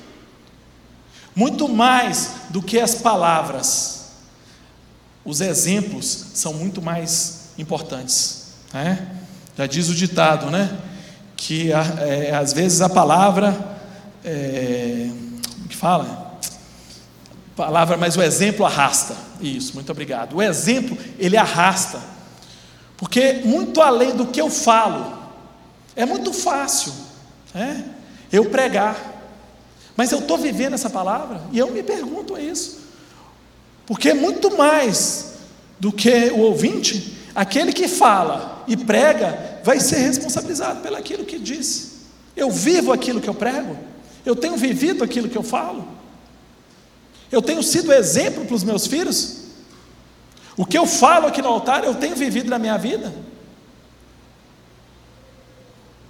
Muito 1.37 1.69
mais 1.69 2.33
do 2.51 2.61
que 2.61 2.81
as 2.81 2.97
palavras, 2.97 3.96
os 5.27 5.41
exemplos 5.41 6.27
são 6.35 6.55
muito 6.55 6.81
mais 6.81 7.49
importantes. 7.59 8.53
Né? 8.73 9.07
Já 9.59 9.67
diz 9.67 9.89
o 9.89 9.95
ditado, 9.95 10.51
né? 10.51 10.79
Que 11.37 11.73
é, 11.73 12.35
às 12.35 12.53
vezes 12.53 12.81
a 12.81 12.89
palavra, 12.89 13.79
é, 14.25 15.11
que 15.69 15.77
fala? 15.77 16.39
Palavra, 17.57 17.97
mas 17.97 18.17
o 18.17 18.23
exemplo 18.23 18.65
arrasta. 18.65 19.17
Isso, 19.41 19.75
muito 19.75 19.91
obrigado. 19.91 20.37
O 20.37 20.43
exemplo, 20.43 20.97
ele 21.19 21.37
arrasta. 21.37 22.01
Porque 22.97 23.43
muito 23.45 23.83
além 23.83 24.15
do 24.15 24.27
que 24.27 24.41
eu 24.41 24.49
falo, 24.49 25.19
é 25.95 26.07
muito 26.07 26.33
fácil 26.33 26.93
é, 27.55 27.83
eu 28.33 28.47
pregar. 28.47 29.15
Mas 29.97 30.13
eu 30.13 30.21
estou 30.21 30.39
vivendo 30.39 30.75
essa 30.75 30.91
palavra 30.91 31.41
e 31.51 31.59
eu 31.59 31.71
me 31.71 31.83
pergunto 31.83 32.39
isso. 32.39 32.86
Porque 33.87 34.13
muito 34.13 34.57
mais 34.57 35.35
do 35.79 35.93
que 35.93 36.31
o 36.31 36.41
ouvinte, 36.41 37.17
aquele 37.35 37.73
que 37.73 37.87
fala 37.87 38.65
e 38.67 38.77
prega 38.77 39.61
vai 39.63 39.79
ser 39.79 39.99
responsabilizado 39.99 40.81
pelo 40.81 40.97
aquilo 40.97 41.25
que 41.25 41.39
disse. 41.39 41.97
Eu 42.35 42.51
vivo 42.51 42.93
aquilo 42.93 43.21
que 43.21 43.29
eu 43.29 43.35
prego, 43.35 43.79
eu 44.25 44.35
tenho 44.35 44.57
vivido 44.57 45.05
aquilo 45.05 45.29
que 45.29 45.39
eu 45.39 45.43
falo, 45.43 45.87
eu 47.31 47.41
tenho 47.41 47.63
sido 47.63 47.93
exemplo 47.93 48.45
para 48.45 48.55
os 48.55 48.65
meus 48.65 48.87
filhos. 48.87 49.45
O 50.57 50.65
que 50.65 50.79
eu 50.79 50.87
falo 50.87 51.27
aqui 51.27 51.43
no 51.43 51.49
altar, 51.49 51.85
eu 51.85 51.95
tenho 51.95 52.17
vivido 52.17 52.49
na 52.49 52.59
minha 52.59 52.79
vida. 52.79 53.13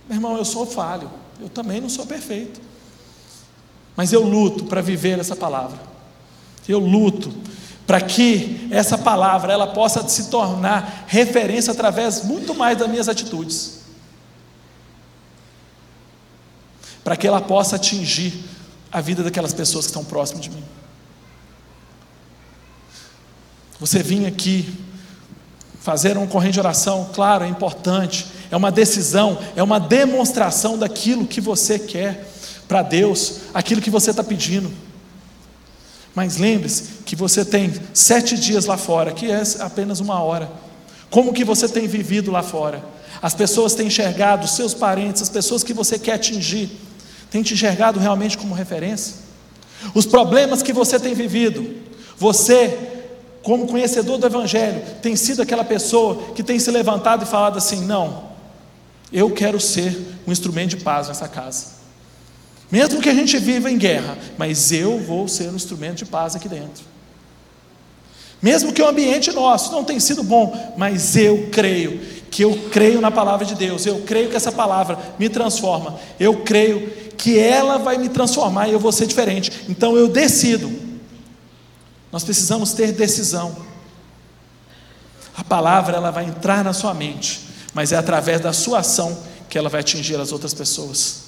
Meu 0.08 0.16
irmão, 0.16 0.36
eu 0.36 0.44
sou 0.44 0.64
falho, 0.66 1.10
eu 1.40 1.48
também 1.48 1.80
não 1.80 1.88
sou 1.88 2.06
perfeito. 2.06 2.60
Mas 3.96 4.12
eu 4.12 4.22
luto 4.22 4.64
para 4.66 4.80
viver 4.80 5.18
essa 5.18 5.34
palavra. 5.34 5.80
Eu 6.68 6.78
luto 6.78 7.32
para 7.86 8.00
que 8.00 8.66
essa 8.70 8.98
palavra 8.98 9.52
ela 9.52 9.68
possa 9.68 10.06
se 10.08 10.28
tornar 10.28 11.04
referência 11.06 11.72
através 11.72 12.24
muito 12.24 12.54
mais 12.54 12.76
das 12.76 12.88
minhas 12.88 13.08
atitudes. 13.08 13.80
Para 17.04 17.16
que 17.16 17.26
ela 17.26 17.40
possa 17.40 17.76
atingir 17.76 18.44
a 18.90 19.00
vida 19.00 19.22
daquelas 19.22 19.54
pessoas 19.54 19.84
que 19.84 19.90
estão 19.90 20.04
próximas 20.04 20.42
de 20.42 20.50
mim. 20.50 20.64
Você 23.78 24.02
vir 24.02 24.26
aqui 24.26 24.84
fazer 25.80 26.16
uma 26.16 26.26
corrente 26.26 26.54
de 26.54 26.60
oração, 26.60 27.10
claro, 27.14 27.44
é 27.44 27.48
importante, 27.48 28.26
é 28.50 28.56
uma 28.56 28.72
decisão, 28.72 29.38
é 29.54 29.62
uma 29.62 29.78
demonstração 29.78 30.76
daquilo 30.76 31.26
que 31.26 31.40
você 31.40 31.78
quer 31.78 32.26
para 32.66 32.82
Deus 32.82 33.42
aquilo 33.54 33.80
que 33.80 33.90
você 33.90 34.10
está 34.10 34.24
pedindo. 34.24 34.72
Mas 36.16 36.38
lembre-se 36.38 36.84
que 37.04 37.14
você 37.14 37.44
tem 37.44 37.70
sete 37.92 38.38
dias 38.38 38.64
lá 38.64 38.78
fora, 38.78 39.12
que 39.12 39.30
é 39.30 39.42
apenas 39.60 40.00
uma 40.00 40.18
hora. 40.22 40.50
Como 41.10 41.30
que 41.30 41.44
você 41.44 41.68
tem 41.68 41.86
vivido 41.86 42.30
lá 42.30 42.42
fora? 42.42 42.82
As 43.20 43.34
pessoas 43.34 43.74
têm 43.74 43.88
enxergado, 43.88 44.48
seus 44.48 44.72
parentes, 44.72 45.20
as 45.20 45.28
pessoas 45.28 45.62
que 45.62 45.74
você 45.74 45.98
quer 45.98 46.14
atingir, 46.14 46.70
têm 47.30 47.42
te 47.42 47.52
enxergado 47.52 48.00
realmente 48.00 48.38
como 48.38 48.54
referência? 48.54 49.16
Os 49.94 50.06
problemas 50.06 50.62
que 50.62 50.72
você 50.72 50.98
tem 50.98 51.12
vivido, 51.12 51.74
você, 52.16 52.78
como 53.42 53.66
conhecedor 53.66 54.16
do 54.16 54.24
Evangelho, 54.24 54.82
tem 55.02 55.14
sido 55.16 55.42
aquela 55.42 55.64
pessoa 55.64 56.32
que 56.34 56.42
tem 56.42 56.58
se 56.58 56.70
levantado 56.70 57.24
e 57.24 57.26
falado 57.26 57.58
assim: 57.58 57.84
não, 57.84 58.30
eu 59.12 59.30
quero 59.32 59.60
ser 59.60 59.94
um 60.26 60.32
instrumento 60.32 60.70
de 60.70 60.82
paz 60.82 61.08
nessa 61.08 61.28
casa. 61.28 61.75
Mesmo 62.70 63.00
que 63.00 63.08
a 63.08 63.14
gente 63.14 63.38
viva 63.38 63.70
em 63.70 63.78
guerra, 63.78 64.18
mas 64.36 64.72
eu 64.72 64.98
vou 64.98 65.28
ser 65.28 65.48
um 65.48 65.54
instrumento 65.54 65.98
de 65.98 66.06
paz 66.06 66.34
aqui 66.34 66.48
dentro. 66.48 66.84
Mesmo 68.42 68.72
que 68.72 68.82
o 68.82 68.88
ambiente 68.88 69.32
nosso 69.32 69.72
não 69.72 69.84
tenha 69.84 70.00
sido 70.00 70.22
bom, 70.22 70.74
mas 70.76 71.16
eu 71.16 71.48
creio 71.50 72.00
que 72.30 72.42
eu 72.42 72.68
creio 72.70 73.00
na 73.00 73.10
palavra 73.10 73.46
de 73.46 73.54
Deus, 73.54 73.86
eu 73.86 74.02
creio 74.02 74.28
que 74.28 74.36
essa 74.36 74.52
palavra 74.52 74.98
me 75.18 75.28
transforma, 75.28 75.98
eu 76.18 76.42
creio 76.42 76.90
que 77.16 77.38
ela 77.38 77.78
vai 77.78 77.96
me 77.96 78.08
transformar 78.08 78.68
e 78.68 78.72
eu 78.72 78.78
vou 78.78 78.92
ser 78.92 79.06
diferente. 79.06 79.64
Então 79.68 79.96
eu 79.96 80.06
decido. 80.06 80.70
Nós 82.12 82.24
precisamos 82.24 82.72
ter 82.72 82.92
decisão. 82.92 83.56
A 85.36 85.44
palavra 85.44 85.96
ela 85.96 86.10
vai 86.10 86.24
entrar 86.24 86.62
na 86.64 86.72
sua 86.72 86.94
mente, 86.94 87.48
mas 87.72 87.92
é 87.92 87.96
através 87.96 88.40
da 88.40 88.52
sua 88.52 88.80
ação 88.80 89.16
que 89.48 89.56
ela 89.56 89.68
vai 89.68 89.80
atingir 89.80 90.16
as 90.16 90.32
outras 90.32 90.52
pessoas. 90.52 91.25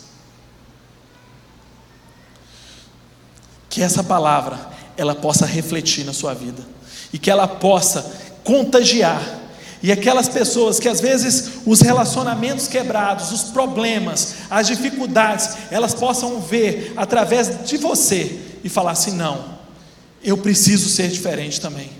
Que 3.78 3.82
essa 3.84 4.02
palavra 4.02 4.58
ela 4.96 5.14
possa 5.14 5.46
refletir 5.46 6.04
na 6.04 6.12
sua 6.12 6.34
vida 6.34 6.60
e 7.12 7.18
que 7.18 7.30
ela 7.30 7.46
possa 7.46 8.04
contagiar 8.42 9.22
e 9.80 9.92
aquelas 9.92 10.28
pessoas 10.28 10.80
que 10.80 10.88
às 10.88 11.00
vezes 11.00 11.60
os 11.64 11.80
relacionamentos 11.80 12.66
quebrados, 12.66 13.30
os 13.30 13.44
problemas, 13.44 14.34
as 14.50 14.66
dificuldades, 14.66 15.50
elas 15.70 15.94
possam 15.94 16.40
ver 16.40 16.92
através 16.96 17.64
de 17.64 17.76
você 17.76 18.40
e 18.64 18.68
falar 18.68 18.90
assim: 18.90 19.12
não, 19.12 19.44
eu 20.24 20.36
preciso 20.36 20.88
ser 20.88 21.06
diferente 21.06 21.60
também. 21.60 21.92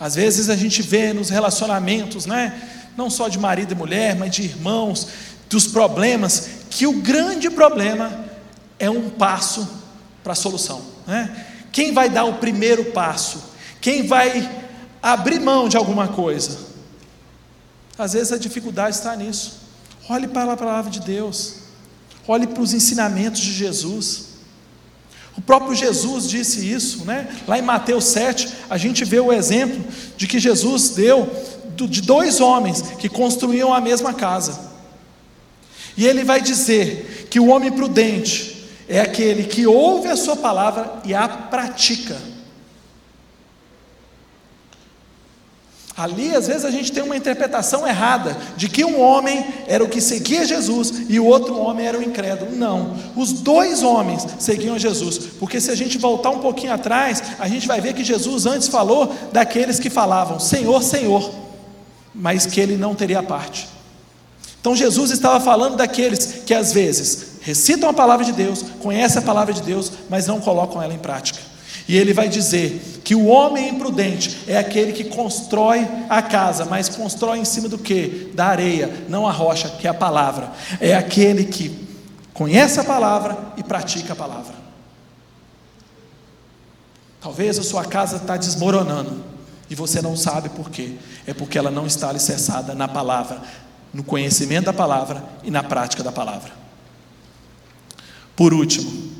Às 0.00 0.16
vezes 0.16 0.50
a 0.50 0.56
gente 0.56 0.82
vê 0.82 1.12
nos 1.12 1.30
relacionamentos, 1.30 2.26
né, 2.26 2.60
não 2.96 3.08
só 3.08 3.28
de 3.28 3.38
marido 3.38 3.70
e 3.70 3.76
mulher, 3.76 4.16
mas 4.16 4.32
de 4.32 4.42
irmãos, 4.42 5.06
dos 5.48 5.68
problemas, 5.68 6.48
que 6.68 6.84
o 6.88 6.94
grande 6.94 7.48
problema 7.48 8.25
é 8.78 8.90
um 8.90 9.10
passo 9.10 9.68
para 10.22 10.32
a 10.32 10.36
solução. 10.36 10.82
Né? 11.06 11.46
Quem 11.72 11.92
vai 11.92 12.08
dar 12.08 12.24
o 12.24 12.34
primeiro 12.34 12.86
passo? 12.86 13.42
Quem 13.80 14.06
vai 14.06 14.66
abrir 15.02 15.40
mão 15.40 15.68
de 15.68 15.76
alguma 15.76 16.08
coisa? 16.08 16.58
Às 17.98 18.12
vezes 18.12 18.32
a 18.32 18.38
dificuldade 18.38 18.96
está 18.96 19.14
nisso. 19.16 19.60
Olhe 20.08 20.28
para 20.28 20.52
a 20.52 20.56
palavra 20.56 20.90
de 20.90 21.00
Deus, 21.00 21.56
olhe 22.28 22.46
para 22.46 22.62
os 22.62 22.72
ensinamentos 22.72 23.40
de 23.40 23.52
Jesus. 23.52 24.26
O 25.36 25.40
próprio 25.42 25.74
Jesus 25.74 26.28
disse 26.28 26.70
isso, 26.70 27.04
né? 27.04 27.28
Lá 27.46 27.58
em 27.58 27.62
Mateus 27.62 28.04
7, 28.04 28.48
a 28.70 28.78
gente 28.78 29.04
vê 29.04 29.20
o 29.20 29.32
exemplo 29.32 29.84
de 30.16 30.26
que 30.26 30.38
Jesus 30.38 30.90
deu 30.90 31.30
de 31.76 32.00
dois 32.00 32.40
homens 32.40 32.80
que 32.98 33.08
construíam 33.08 33.74
a 33.74 33.80
mesma 33.80 34.14
casa. 34.14 34.58
E 35.96 36.06
ele 36.06 36.24
vai 36.24 36.40
dizer 36.40 37.26
que 37.30 37.38
o 37.38 37.48
homem 37.48 37.70
prudente, 37.70 38.55
é 38.88 39.00
aquele 39.00 39.44
que 39.44 39.66
ouve 39.66 40.08
a 40.08 40.16
sua 40.16 40.36
palavra 40.36 41.00
e 41.04 41.14
a 41.14 41.28
pratica. 41.28 42.16
Ali, 45.96 46.36
às 46.36 46.46
vezes, 46.46 46.66
a 46.66 46.70
gente 46.70 46.92
tem 46.92 47.02
uma 47.02 47.16
interpretação 47.16 47.88
errada 47.88 48.36
de 48.54 48.68
que 48.68 48.84
um 48.84 49.00
homem 49.00 49.46
era 49.66 49.82
o 49.82 49.88
que 49.88 49.98
seguia 49.98 50.44
Jesus 50.44 50.92
e 51.08 51.18
o 51.18 51.24
outro 51.24 51.58
homem 51.58 51.86
era 51.86 51.98
o 51.98 52.02
incrédulo. 52.02 52.54
Não, 52.54 52.94
os 53.16 53.32
dois 53.32 53.82
homens 53.82 54.26
seguiam 54.38 54.78
Jesus, 54.78 55.18
porque 55.38 55.58
se 55.58 55.70
a 55.70 55.74
gente 55.74 55.96
voltar 55.96 56.28
um 56.28 56.40
pouquinho 56.40 56.74
atrás, 56.74 57.22
a 57.38 57.48
gente 57.48 57.66
vai 57.66 57.80
ver 57.80 57.94
que 57.94 58.04
Jesus 58.04 58.44
antes 58.44 58.68
falou 58.68 59.10
daqueles 59.32 59.80
que 59.80 59.88
falavam 59.88 60.38
Senhor, 60.38 60.82
Senhor, 60.82 61.34
mas 62.14 62.44
que 62.44 62.60
ele 62.60 62.76
não 62.76 62.94
teria 62.94 63.22
parte. 63.22 63.66
Então, 64.60 64.76
Jesus 64.76 65.10
estava 65.10 65.40
falando 65.40 65.76
daqueles 65.76 66.42
que 66.44 66.52
às 66.52 66.74
vezes 66.74 67.35
recitam 67.46 67.88
a 67.88 67.94
palavra 67.94 68.24
de 68.24 68.32
Deus, 68.32 68.60
conhecem 68.80 69.22
a 69.22 69.24
palavra 69.24 69.54
de 69.54 69.62
Deus, 69.62 69.92
mas 70.10 70.26
não 70.26 70.40
colocam 70.40 70.82
ela 70.82 70.92
em 70.92 70.98
prática. 70.98 71.38
E 71.86 71.96
ele 71.96 72.12
vai 72.12 72.28
dizer 72.28 73.00
que 73.04 73.14
o 73.14 73.26
homem 73.26 73.68
imprudente 73.68 74.42
é 74.48 74.58
aquele 74.58 74.92
que 74.92 75.04
constrói 75.04 75.86
a 76.10 76.20
casa, 76.20 76.64
mas 76.64 76.88
constrói 76.88 77.38
em 77.38 77.44
cima 77.44 77.68
do 77.68 77.78
que? 77.78 78.32
Da 78.34 78.46
areia, 78.46 78.92
não 79.08 79.28
a 79.28 79.30
rocha, 79.30 79.68
que 79.68 79.86
é 79.86 79.90
a 79.90 79.94
palavra. 79.94 80.50
É 80.80 80.96
aquele 80.96 81.44
que 81.44 81.86
conhece 82.34 82.80
a 82.80 82.84
palavra 82.84 83.38
e 83.56 83.62
pratica 83.62 84.14
a 84.14 84.16
palavra. 84.16 84.56
Talvez 87.20 87.60
a 87.60 87.62
sua 87.62 87.84
casa 87.84 88.16
está 88.16 88.36
desmoronando 88.36 89.22
e 89.70 89.76
você 89.76 90.02
não 90.02 90.16
sabe 90.16 90.48
por 90.48 90.68
quê. 90.68 90.96
É 91.24 91.32
porque 91.32 91.56
ela 91.56 91.70
não 91.70 91.86
está 91.86 92.08
alicerçada 92.08 92.74
na 92.74 92.88
palavra, 92.88 93.40
no 93.94 94.02
conhecimento 94.02 94.64
da 94.64 94.72
palavra 94.72 95.22
e 95.44 95.50
na 95.52 95.62
prática 95.62 96.02
da 96.02 96.10
palavra. 96.10 96.65
Por 98.36 98.52
último, 98.52 99.12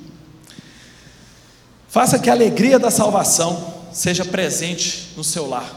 faça 1.88 2.18
que 2.18 2.28
a 2.28 2.34
alegria 2.34 2.78
da 2.78 2.90
salvação 2.90 3.74
seja 3.90 4.24
presente 4.24 5.12
no 5.16 5.24
seu 5.24 5.48
lar. 5.48 5.74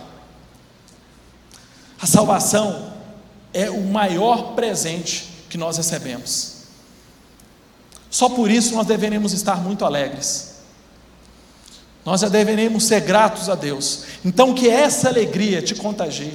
A 2.01 2.05
salvação 2.05 2.93
é 3.53 3.69
o 3.69 3.81
maior 3.81 4.55
presente 4.55 5.29
que 5.49 5.57
nós 5.57 5.77
recebemos. 5.77 6.59
Só 8.09 8.29
por 8.29 8.51
isso 8.51 8.75
nós 8.75 8.85
deveremos 8.85 9.33
estar 9.33 9.63
muito 9.63 9.85
alegres. 9.85 10.49
Nós 12.05 12.21
já 12.21 12.29
deveremos 12.29 12.85
ser 12.85 13.01
gratos 13.01 13.49
a 13.49 13.55
Deus. 13.55 14.03
Então, 14.25 14.53
que 14.53 14.69
essa 14.69 15.09
alegria 15.09 15.61
te 15.61 15.75
contagie. 15.75 16.33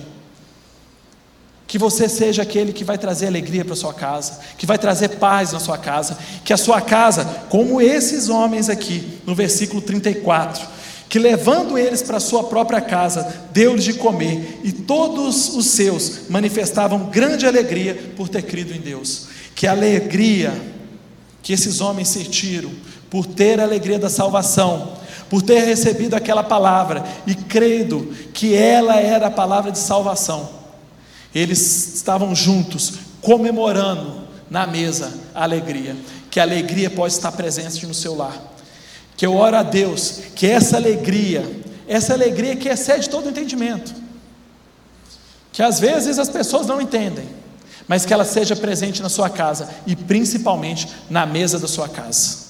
Que 1.74 1.78
você 1.78 2.08
seja 2.08 2.42
aquele 2.42 2.72
que 2.72 2.84
vai 2.84 2.96
trazer 2.96 3.26
alegria 3.26 3.64
para 3.64 3.74
sua 3.74 3.92
casa, 3.92 4.38
que 4.56 4.64
vai 4.64 4.78
trazer 4.78 5.08
paz 5.16 5.50
na 5.50 5.58
sua 5.58 5.76
casa, 5.76 6.16
que 6.44 6.52
a 6.52 6.56
sua 6.56 6.80
casa, 6.80 7.24
como 7.48 7.80
esses 7.80 8.28
homens 8.28 8.68
aqui, 8.68 9.18
no 9.26 9.34
versículo 9.34 9.82
34, 9.82 10.68
que 11.08 11.18
levando 11.18 11.76
eles 11.76 12.00
para 12.00 12.20
sua 12.20 12.44
própria 12.44 12.80
casa, 12.80 13.48
deu-lhes 13.50 13.82
de 13.82 13.94
comer, 13.94 14.60
e 14.62 14.70
todos 14.70 15.48
os 15.56 15.66
seus 15.66 16.28
manifestavam 16.28 17.10
grande 17.10 17.44
alegria 17.44 18.12
por 18.16 18.28
ter 18.28 18.42
crido 18.42 18.72
em 18.72 18.80
Deus. 18.80 19.26
Que 19.56 19.66
alegria 19.66 20.54
que 21.42 21.52
esses 21.52 21.80
homens 21.80 22.06
sentiram 22.06 22.70
por 23.10 23.26
ter 23.26 23.58
a 23.58 23.64
alegria 23.64 23.98
da 23.98 24.08
salvação, 24.08 24.92
por 25.28 25.42
ter 25.42 25.64
recebido 25.64 26.14
aquela 26.14 26.44
palavra 26.44 27.02
e 27.26 27.34
credo 27.34 28.14
que 28.32 28.54
ela 28.54 29.00
era 29.00 29.26
a 29.26 29.32
palavra 29.32 29.72
de 29.72 29.78
salvação, 29.80 30.62
eles 31.34 31.94
estavam 31.94 32.34
juntos, 32.34 32.94
comemorando 33.20 34.24
na 34.50 34.66
mesa 34.66 35.12
a 35.34 35.42
alegria, 35.42 35.96
que 36.30 36.38
a 36.38 36.42
alegria 36.42 36.90
pode 36.90 37.14
estar 37.14 37.32
presente 37.32 37.86
no 37.86 37.94
seu 37.94 38.14
lar. 38.14 38.36
Que 39.16 39.26
eu 39.26 39.34
oro 39.36 39.56
a 39.56 39.62
Deus 39.62 40.20
que 40.34 40.46
essa 40.46 40.76
alegria, 40.76 41.62
essa 41.86 42.12
alegria 42.12 42.56
que 42.56 42.68
excede 42.68 43.08
todo 43.08 43.28
entendimento, 43.28 43.94
que 45.52 45.62
às 45.62 45.78
vezes 45.78 46.18
as 46.18 46.28
pessoas 46.28 46.66
não 46.66 46.80
entendem, 46.80 47.28
mas 47.86 48.04
que 48.04 48.12
ela 48.12 48.24
seja 48.24 48.56
presente 48.56 49.02
na 49.02 49.08
sua 49.08 49.30
casa 49.30 49.68
e 49.86 49.94
principalmente 49.94 50.88
na 51.08 51.26
mesa 51.26 51.58
da 51.58 51.68
sua 51.68 51.88
casa. 51.88 52.44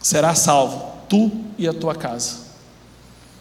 será 0.00 0.34
salvo, 0.34 0.92
tu 1.08 1.30
e 1.58 1.68
a 1.68 1.72
tua 1.72 1.94
casa. 1.94 2.50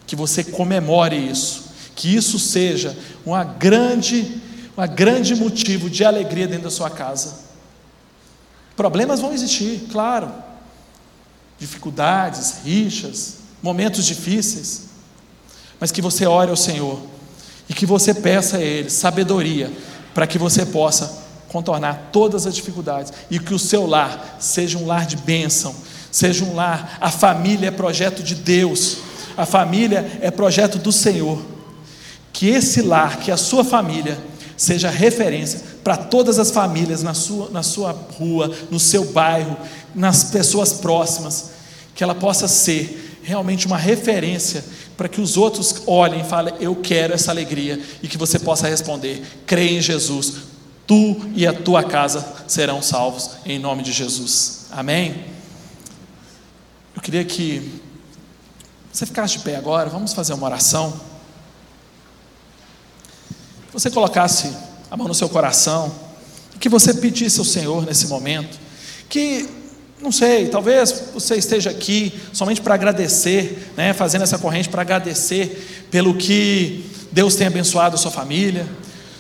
Que 0.06 0.16
você 0.16 0.44
comemore 0.44 1.16
isso, 1.16 1.69
que 2.00 2.16
isso 2.16 2.40
seja 2.40 2.98
uma 3.26 3.44
grande, 3.44 4.42
uma 4.76 4.88
grande 4.88 5.36
motivo 5.36 5.90
de 5.90 6.06
alegria 6.06 6.48
dentro 6.48 6.64
da 6.64 6.72
sua 6.72 6.90
casa. 6.90 7.40
Problemas 8.74 9.20
vão 9.20 9.34
existir, 9.34 9.86
claro. 9.92 10.32
Dificuldades, 11.60 12.60
rixas, 12.64 13.40
momentos 13.62 14.06
difíceis. 14.06 14.84
Mas 15.78 15.92
que 15.92 16.02
você 16.02 16.26
ore 16.26 16.50
ao 16.50 16.56
Senhor 16.56 17.02
e 17.68 17.74
que 17.74 17.86
você 17.86 18.14
peça 18.14 18.56
a 18.56 18.62
Ele 18.62 18.90
sabedoria 18.90 19.70
para 20.14 20.26
que 20.26 20.38
você 20.38 20.66
possa 20.66 21.22
contornar 21.50 22.12
todas 22.14 22.48
as 22.48 22.56
dificuldades 22.56 23.12
e 23.30 23.40
que 23.40 23.54
o 23.54 23.60
seu 23.60 23.86
lar 23.86 24.38
seja 24.40 24.78
um 24.78 24.86
lar 24.86 25.06
de 25.06 25.18
bênção, 25.18 25.76
seja 26.10 26.46
um 26.46 26.56
lar. 26.56 26.98
A 27.02 27.12
família 27.12 27.68
é 27.68 27.72
projeto 27.72 28.24
de 28.24 28.36
Deus, 28.36 29.00
a 29.36 29.46
família 29.46 30.20
é 30.22 30.32
projeto 30.32 30.78
do 30.78 30.94
Senhor. 30.94 31.59
Que 32.32 32.50
esse 32.50 32.82
lar, 32.82 33.20
que 33.20 33.32
a 33.32 33.38
sua 33.38 33.64
família, 33.64 34.18
seja 34.56 34.90
referência 34.90 35.62
para 35.84 35.96
todas 35.96 36.38
as 36.38 36.52
famílias 36.52 37.02
na 37.02 37.14
sua, 37.14 37.50
na 37.50 37.64
sua 37.64 37.92
rua, 37.92 38.54
no 38.70 38.80
seu 38.80 39.06
bairro, 39.06 39.58
nas 39.96 40.26
pessoas 40.26 40.74
próximas, 40.74 41.52
que 41.96 42.04
ela 42.04 42.14
possa 42.14 42.48
ser 42.48 43.20
realmente 43.24 43.66
uma 43.66 43.78
referência 43.78 44.64
para 44.98 45.08
que 45.08 45.22
os 45.22 45.38
outros 45.38 45.84
olhem 45.88 46.22
e 46.22 46.26
falem: 46.26 46.54
Eu 46.60 46.76
quero 46.76 47.14
essa 47.14 47.32
alegria, 47.32 47.82
e 48.04 48.08
que 48.08 48.18
você 48.18 48.38
possa 48.38 48.68
responder: 48.68 49.22
Creia 49.46 49.78
em 49.78 49.82
Jesus, 49.82 50.34
tu 50.86 51.16
e 51.34 51.48
a 51.48 51.54
tua 51.54 51.84
casa 51.84 52.26
serão 52.46 52.82
salvos, 52.82 53.32
em 53.46 53.58
nome 53.58 53.82
de 53.82 53.94
Jesus. 53.94 54.66
Amém? 54.72 55.24
Eu 56.94 57.02
queria 57.02 57.24
que 57.24 57.82
você 58.92 59.06
ficasse 59.06 59.38
de 59.38 59.44
pé 59.44 59.56
agora, 59.56 59.90
vamos 59.90 60.14
fazer 60.14 60.34
uma 60.34 60.48
oração. 60.48 61.00
Você 63.80 63.90
colocasse 63.90 64.52
a 64.92 64.98
mão 64.98 65.08
no 65.08 65.14
seu 65.14 65.30
coração, 65.30 65.90
que 66.60 66.68
você 66.68 66.94
pedisse 66.94 67.40
ao 67.40 67.46
Senhor 67.46 67.86
nesse 67.86 68.08
momento, 68.08 68.60
que, 69.08 69.48
não 70.02 70.12
sei, 70.12 70.50
talvez 70.50 71.06
você 71.14 71.38
esteja 71.38 71.70
aqui 71.70 72.12
somente 72.34 72.60
para 72.60 72.74
agradecer, 72.74 73.72
né, 73.78 73.94
fazendo 73.94 74.24
essa 74.24 74.38
corrente 74.38 74.68
para 74.68 74.82
agradecer 74.82 75.88
pelo 75.90 76.14
que 76.16 76.92
Deus 77.10 77.36
tem 77.36 77.48
abençoado 77.48 77.96
a 77.96 77.98
sua 77.98 78.12
família. 78.12 78.68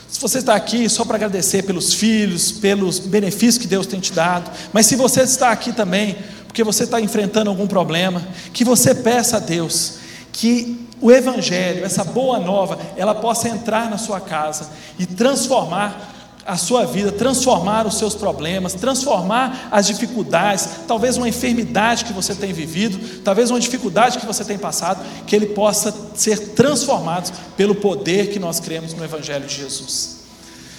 Se 0.10 0.20
você 0.20 0.40
está 0.40 0.56
aqui 0.56 0.90
só 0.90 1.06
para 1.06 1.16
agradecer 1.16 1.64
pelos 1.64 1.94
filhos, 1.94 2.52
pelos 2.52 3.00
benefícios 3.00 3.60
que 3.60 3.66
Deus 3.68 3.88
tem 3.88 4.02
te 4.02 4.12
dado, 4.12 4.52
mas 4.74 4.86
se 4.86 4.98
você 4.98 5.22
está 5.22 5.52
aqui 5.52 5.72
também 5.72 6.18
porque 6.48 6.66
você 6.66 6.84
está 6.84 7.00
enfrentando 7.00 7.50
algum 7.50 7.66
problema, 7.66 8.28
que 8.52 8.66
você 8.66 8.94
peça 8.94 9.38
a 9.38 9.40
Deus 9.40 10.00
que 10.34 10.89
o 11.02 11.12
Evangelho, 11.12 11.86
essa 11.86 12.04
boa 12.04 12.40
nova, 12.40 12.78
ela 12.98 13.16
possa 13.16 13.48
entrar 13.48 13.90
na 13.90 13.98
sua 13.98 14.20
casa 14.20 14.70
e 14.98 15.06
transformar 15.06 16.16
a 16.46 16.58
sua 16.58 16.84
vida, 16.84 17.12
transformar 17.12 17.86
os 17.86 17.98
seus 17.98 18.16
problemas, 18.16 18.74
transformar 18.74 19.70
as 19.72 19.86
dificuldades, 19.86 20.68
talvez 20.88 21.16
uma 21.16 21.30
enfermidade 21.30 22.06
que 22.06 22.14
você 22.14 22.34
tem 22.34 22.52
vivido, 22.52 23.22
talvez 23.22 23.52
uma 23.52 23.60
dificuldade 23.60 24.18
que 24.18 24.26
você 24.26 24.44
tem 24.44 24.58
passado, 24.58 25.06
que 25.28 25.36
ele 25.36 25.48
possa 25.48 25.94
ser 26.16 26.54
transformado 26.54 27.32
pelo 27.56 27.76
poder 27.76 28.32
que 28.32 28.40
nós 28.40 28.60
cremos 28.60 28.94
no 28.94 29.04
Evangelho 29.04 29.46
de 29.46 29.56
Jesus. 29.58 30.22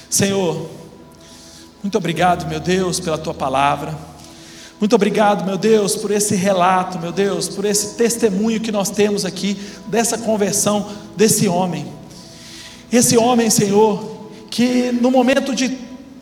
Senhor, 0.09 0.69
muito 1.83 1.97
obrigado, 1.97 2.49
meu 2.49 2.59
Deus, 2.59 2.99
pela 2.99 3.17
tua 3.17 3.33
palavra. 3.33 4.10
Muito 4.81 4.95
obrigado, 4.95 5.45
meu 5.45 5.59
Deus, 5.59 5.95
por 5.95 6.11
esse 6.11 6.35
relato, 6.35 6.99
meu 6.99 7.13
Deus, 7.13 7.47
por 7.51 7.67
esse 7.67 7.97
testemunho 7.97 8.61
que 8.61 8.73
nós 8.73 8.89
temos 8.89 9.27
aqui 9.27 9.55
dessa 9.89 10.17
conversão 10.17 10.89
desse 11.15 11.47
homem. 11.47 11.87
Esse 12.91 13.19
homem, 13.19 13.51
Senhor, 13.51 14.31
que 14.51 14.91
no 14.91 15.11
momento 15.11 15.55
de 15.55 15.69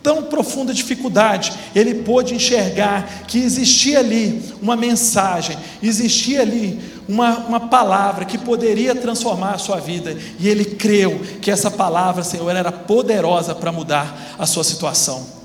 tão 0.03 0.23
profunda 0.23 0.73
dificuldade, 0.73 1.53
ele 1.73 2.03
pôde 2.03 2.35
enxergar 2.35 3.23
que 3.27 3.39
existia 3.39 3.99
ali 3.99 4.43
uma 4.61 4.75
mensagem, 4.75 5.57
existia 5.81 6.41
ali 6.41 6.81
uma, 7.07 7.37
uma 7.37 7.59
palavra 7.61 8.25
que 8.25 8.37
poderia 8.37 8.93
transformar 8.93 9.53
a 9.53 9.57
sua 9.57 9.79
vida, 9.79 10.17
e 10.37 10.49
ele 10.49 10.65
creu 10.65 11.21
que 11.41 11.49
essa 11.49 11.71
palavra, 11.71 12.23
Senhor, 12.23 12.49
era 12.53 12.73
poderosa 12.73 13.55
para 13.55 13.71
mudar 13.71 14.35
a 14.37 14.45
sua 14.45 14.65
situação. 14.65 15.38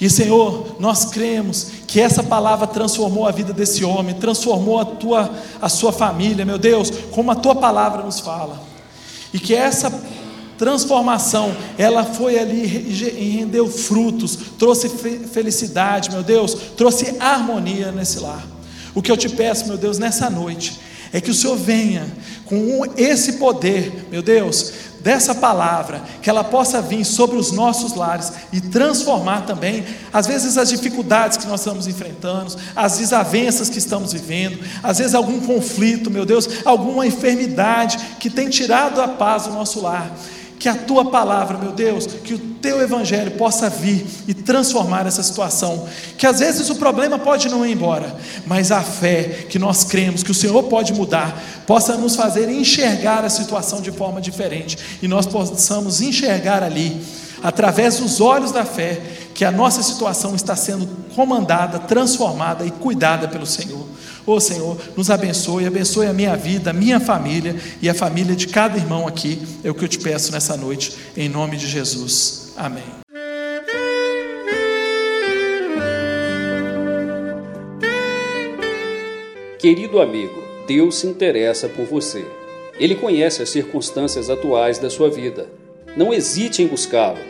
E 0.00 0.08
Senhor, 0.08 0.76
nós 0.78 1.04
cremos 1.06 1.66
que 1.86 2.00
essa 2.00 2.22
palavra 2.22 2.66
transformou 2.66 3.26
a 3.26 3.30
vida 3.30 3.52
desse 3.52 3.84
homem, 3.84 4.14
transformou 4.14 4.78
a 4.78 4.84
tua 4.84 5.30
a 5.60 5.68
sua 5.68 5.92
família, 5.92 6.44
meu 6.44 6.56
Deus, 6.56 6.90
como 7.10 7.30
a 7.30 7.34
tua 7.34 7.54
palavra 7.54 8.02
nos 8.02 8.18
fala. 8.18 8.62
E 9.32 9.38
que 9.38 9.54
essa 9.54 9.92
transformação, 10.56 11.54
ela 11.78 12.04
foi 12.04 12.38
ali 12.38 12.64
e 12.64 13.38
rendeu 13.38 13.66
frutos, 13.66 14.36
trouxe 14.58 14.90
felicidade, 15.32 16.10
meu 16.10 16.22
Deus, 16.22 16.54
trouxe 16.76 17.16
harmonia 17.18 17.92
nesse 17.92 18.18
lar. 18.18 18.46
O 18.94 19.00
que 19.00 19.10
eu 19.10 19.16
te 19.16 19.28
peço, 19.28 19.68
meu 19.68 19.78
Deus, 19.78 19.98
nessa 19.98 20.28
noite, 20.28 20.78
é 21.12 21.20
que 21.20 21.30
o 21.30 21.34
Senhor 21.34 21.56
venha 21.56 22.06
com 22.44 22.84
esse 22.96 23.34
poder, 23.34 24.06
meu 24.10 24.22
Deus, 24.22 24.72
dessa 25.02 25.34
palavra, 25.34 26.02
que 26.22 26.28
ela 26.28 26.44
possa 26.44 26.80
vir 26.80 27.04
sobre 27.04 27.36
os 27.36 27.52
nossos 27.52 27.94
lares 27.94 28.32
e 28.52 28.60
transformar 28.60 29.42
também, 29.42 29.84
às 30.12 30.26
vezes, 30.26 30.58
as 30.58 30.68
dificuldades 30.68 31.36
que 31.36 31.46
nós 31.46 31.60
estamos 31.60 31.86
enfrentando, 31.86 32.54
as 32.74 32.98
desavenças 32.98 33.68
que 33.68 33.78
estamos 33.78 34.12
vivendo, 34.12 34.58
às 34.82 34.98
vezes, 34.98 35.14
algum 35.14 35.40
conflito, 35.40 36.10
meu 36.10 36.24
Deus, 36.24 36.48
alguma 36.64 37.06
enfermidade 37.06 37.98
que 38.18 38.30
tem 38.30 38.48
tirado 38.48 39.00
a 39.00 39.08
paz 39.08 39.44
do 39.44 39.52
nosso 39.52 39.80
lar 39.80 40.10
que 40.60 40.68
a 40.68 40.74
tua 40.74 41.06
palavra, 41.06 41.56
meu 41.56 41.72
Deus, 41.72 42.04
que 42.06 42.34
o 42.34 42.38
teu 42.38 42.82
evangelho 42.82 43.30
possa 43.30 43.70
vir 43.70 44.06
e 44.28 44.34
transformar 44.34 45.06
essa 45.06 45.22
situação. 45.22 45.88
Que 46.18 46.26
às 46.26 46.38
vezes 46.38 46.68
o 46.68 46.74
problema 46.74 47.18
pode 47.18 47.48
não 47.48 47.66
ir 47.66 47.72
embora, 47.72 48.14
mas 48.46 48.70
a 48.70 48.82
fé 48.82 49.46
que 49.48 49.58
nós 49.58 49.84
cremos 49.84 50.22
que 50.22 50.30
o 50.30 50.34
Senhor 50.34 50.62
pode 50.64 50.92
mudar, 50.92 51.42
possa 51.66 51.96
nos 51.96 52.14
fazer 52.14 52.50
enxergar 52.50 53.24
a 53.24 53.30
situação 53.30 53.80
de 53.80 53.90
forma 53.90 54.20
diferente 54.20 54.76
e 55.00 55.08
nós 55.08 55.24
possamos 55.24 56.02
enxergar 56.02 56.62
ali, 56.62 57.00
através 57.42 57.96
dos 57.96 58.20
olhos 58.20 58.52
da 58.52 58.66
fé, 58.66 59.00
que 59.40 59.44
a 59.46 59.50
nossa 59.50 59.82
situação 59.82 60.34
está 60.34 60.54
sendo 60.54 60.86
comandada, 61.14 61.78
transformada 61.78 62.66
e 62.66 62.70
cuidada 62.70 63.26
pelo 63.26 63.46
Senhor. 63.46 63.86
Ô 64.26 64.32
oh, 64.32 64.38
Senhor, 64.38 64.76
nos 64.94 65.08
abençoe, 65.08 65.66
abençoe 65.66 66.06
a 66.08 66.12
minha 66.12 66.36
vida, 66.36 66.68
a 66.68 66.72
minha 66.74 67.00
família 67.00 67.56
e 67.80 67.88
a 67.88 67.94
família 67.94 68.36
de 68.36 68.48
cada 68.48 68.76
irmão 68.76 69.08
aqui. 69.08 69.40
É 69.64 69.70
o 69.70 69.74
que 69.74 69.82
eu 69.82 69.88
te 69.88 69.98
peço 69.98 70.30
nessa 70.30 70.58
noite, 70.58 70.94
em 71.16 71.26
nome 71.26 71.56
de 71.56 71.66
Jesus. 71.66 72.52
Amém. 72.54 72.84
Querido 79.58 80.02
amigo, 80.02 80.38
Deus 80.66 80.96
se 80.96 81.06
interessa 81.06 81.66
por 81.66 81.86
você. 81.86 82.26
Ele 82.78 82.94
conhece 82.94 83.40
as 83.40 83.48
circunstâncias 83.48 84.28
atuais 84.28 84.78
da 84.78 84.90
sua 84.90 85.08
vida. 85.08 85.48
Não 85.96 86.12
hesite 86.12 86.62
em 86.62 86.66
buscá-lo. 86.66 87.29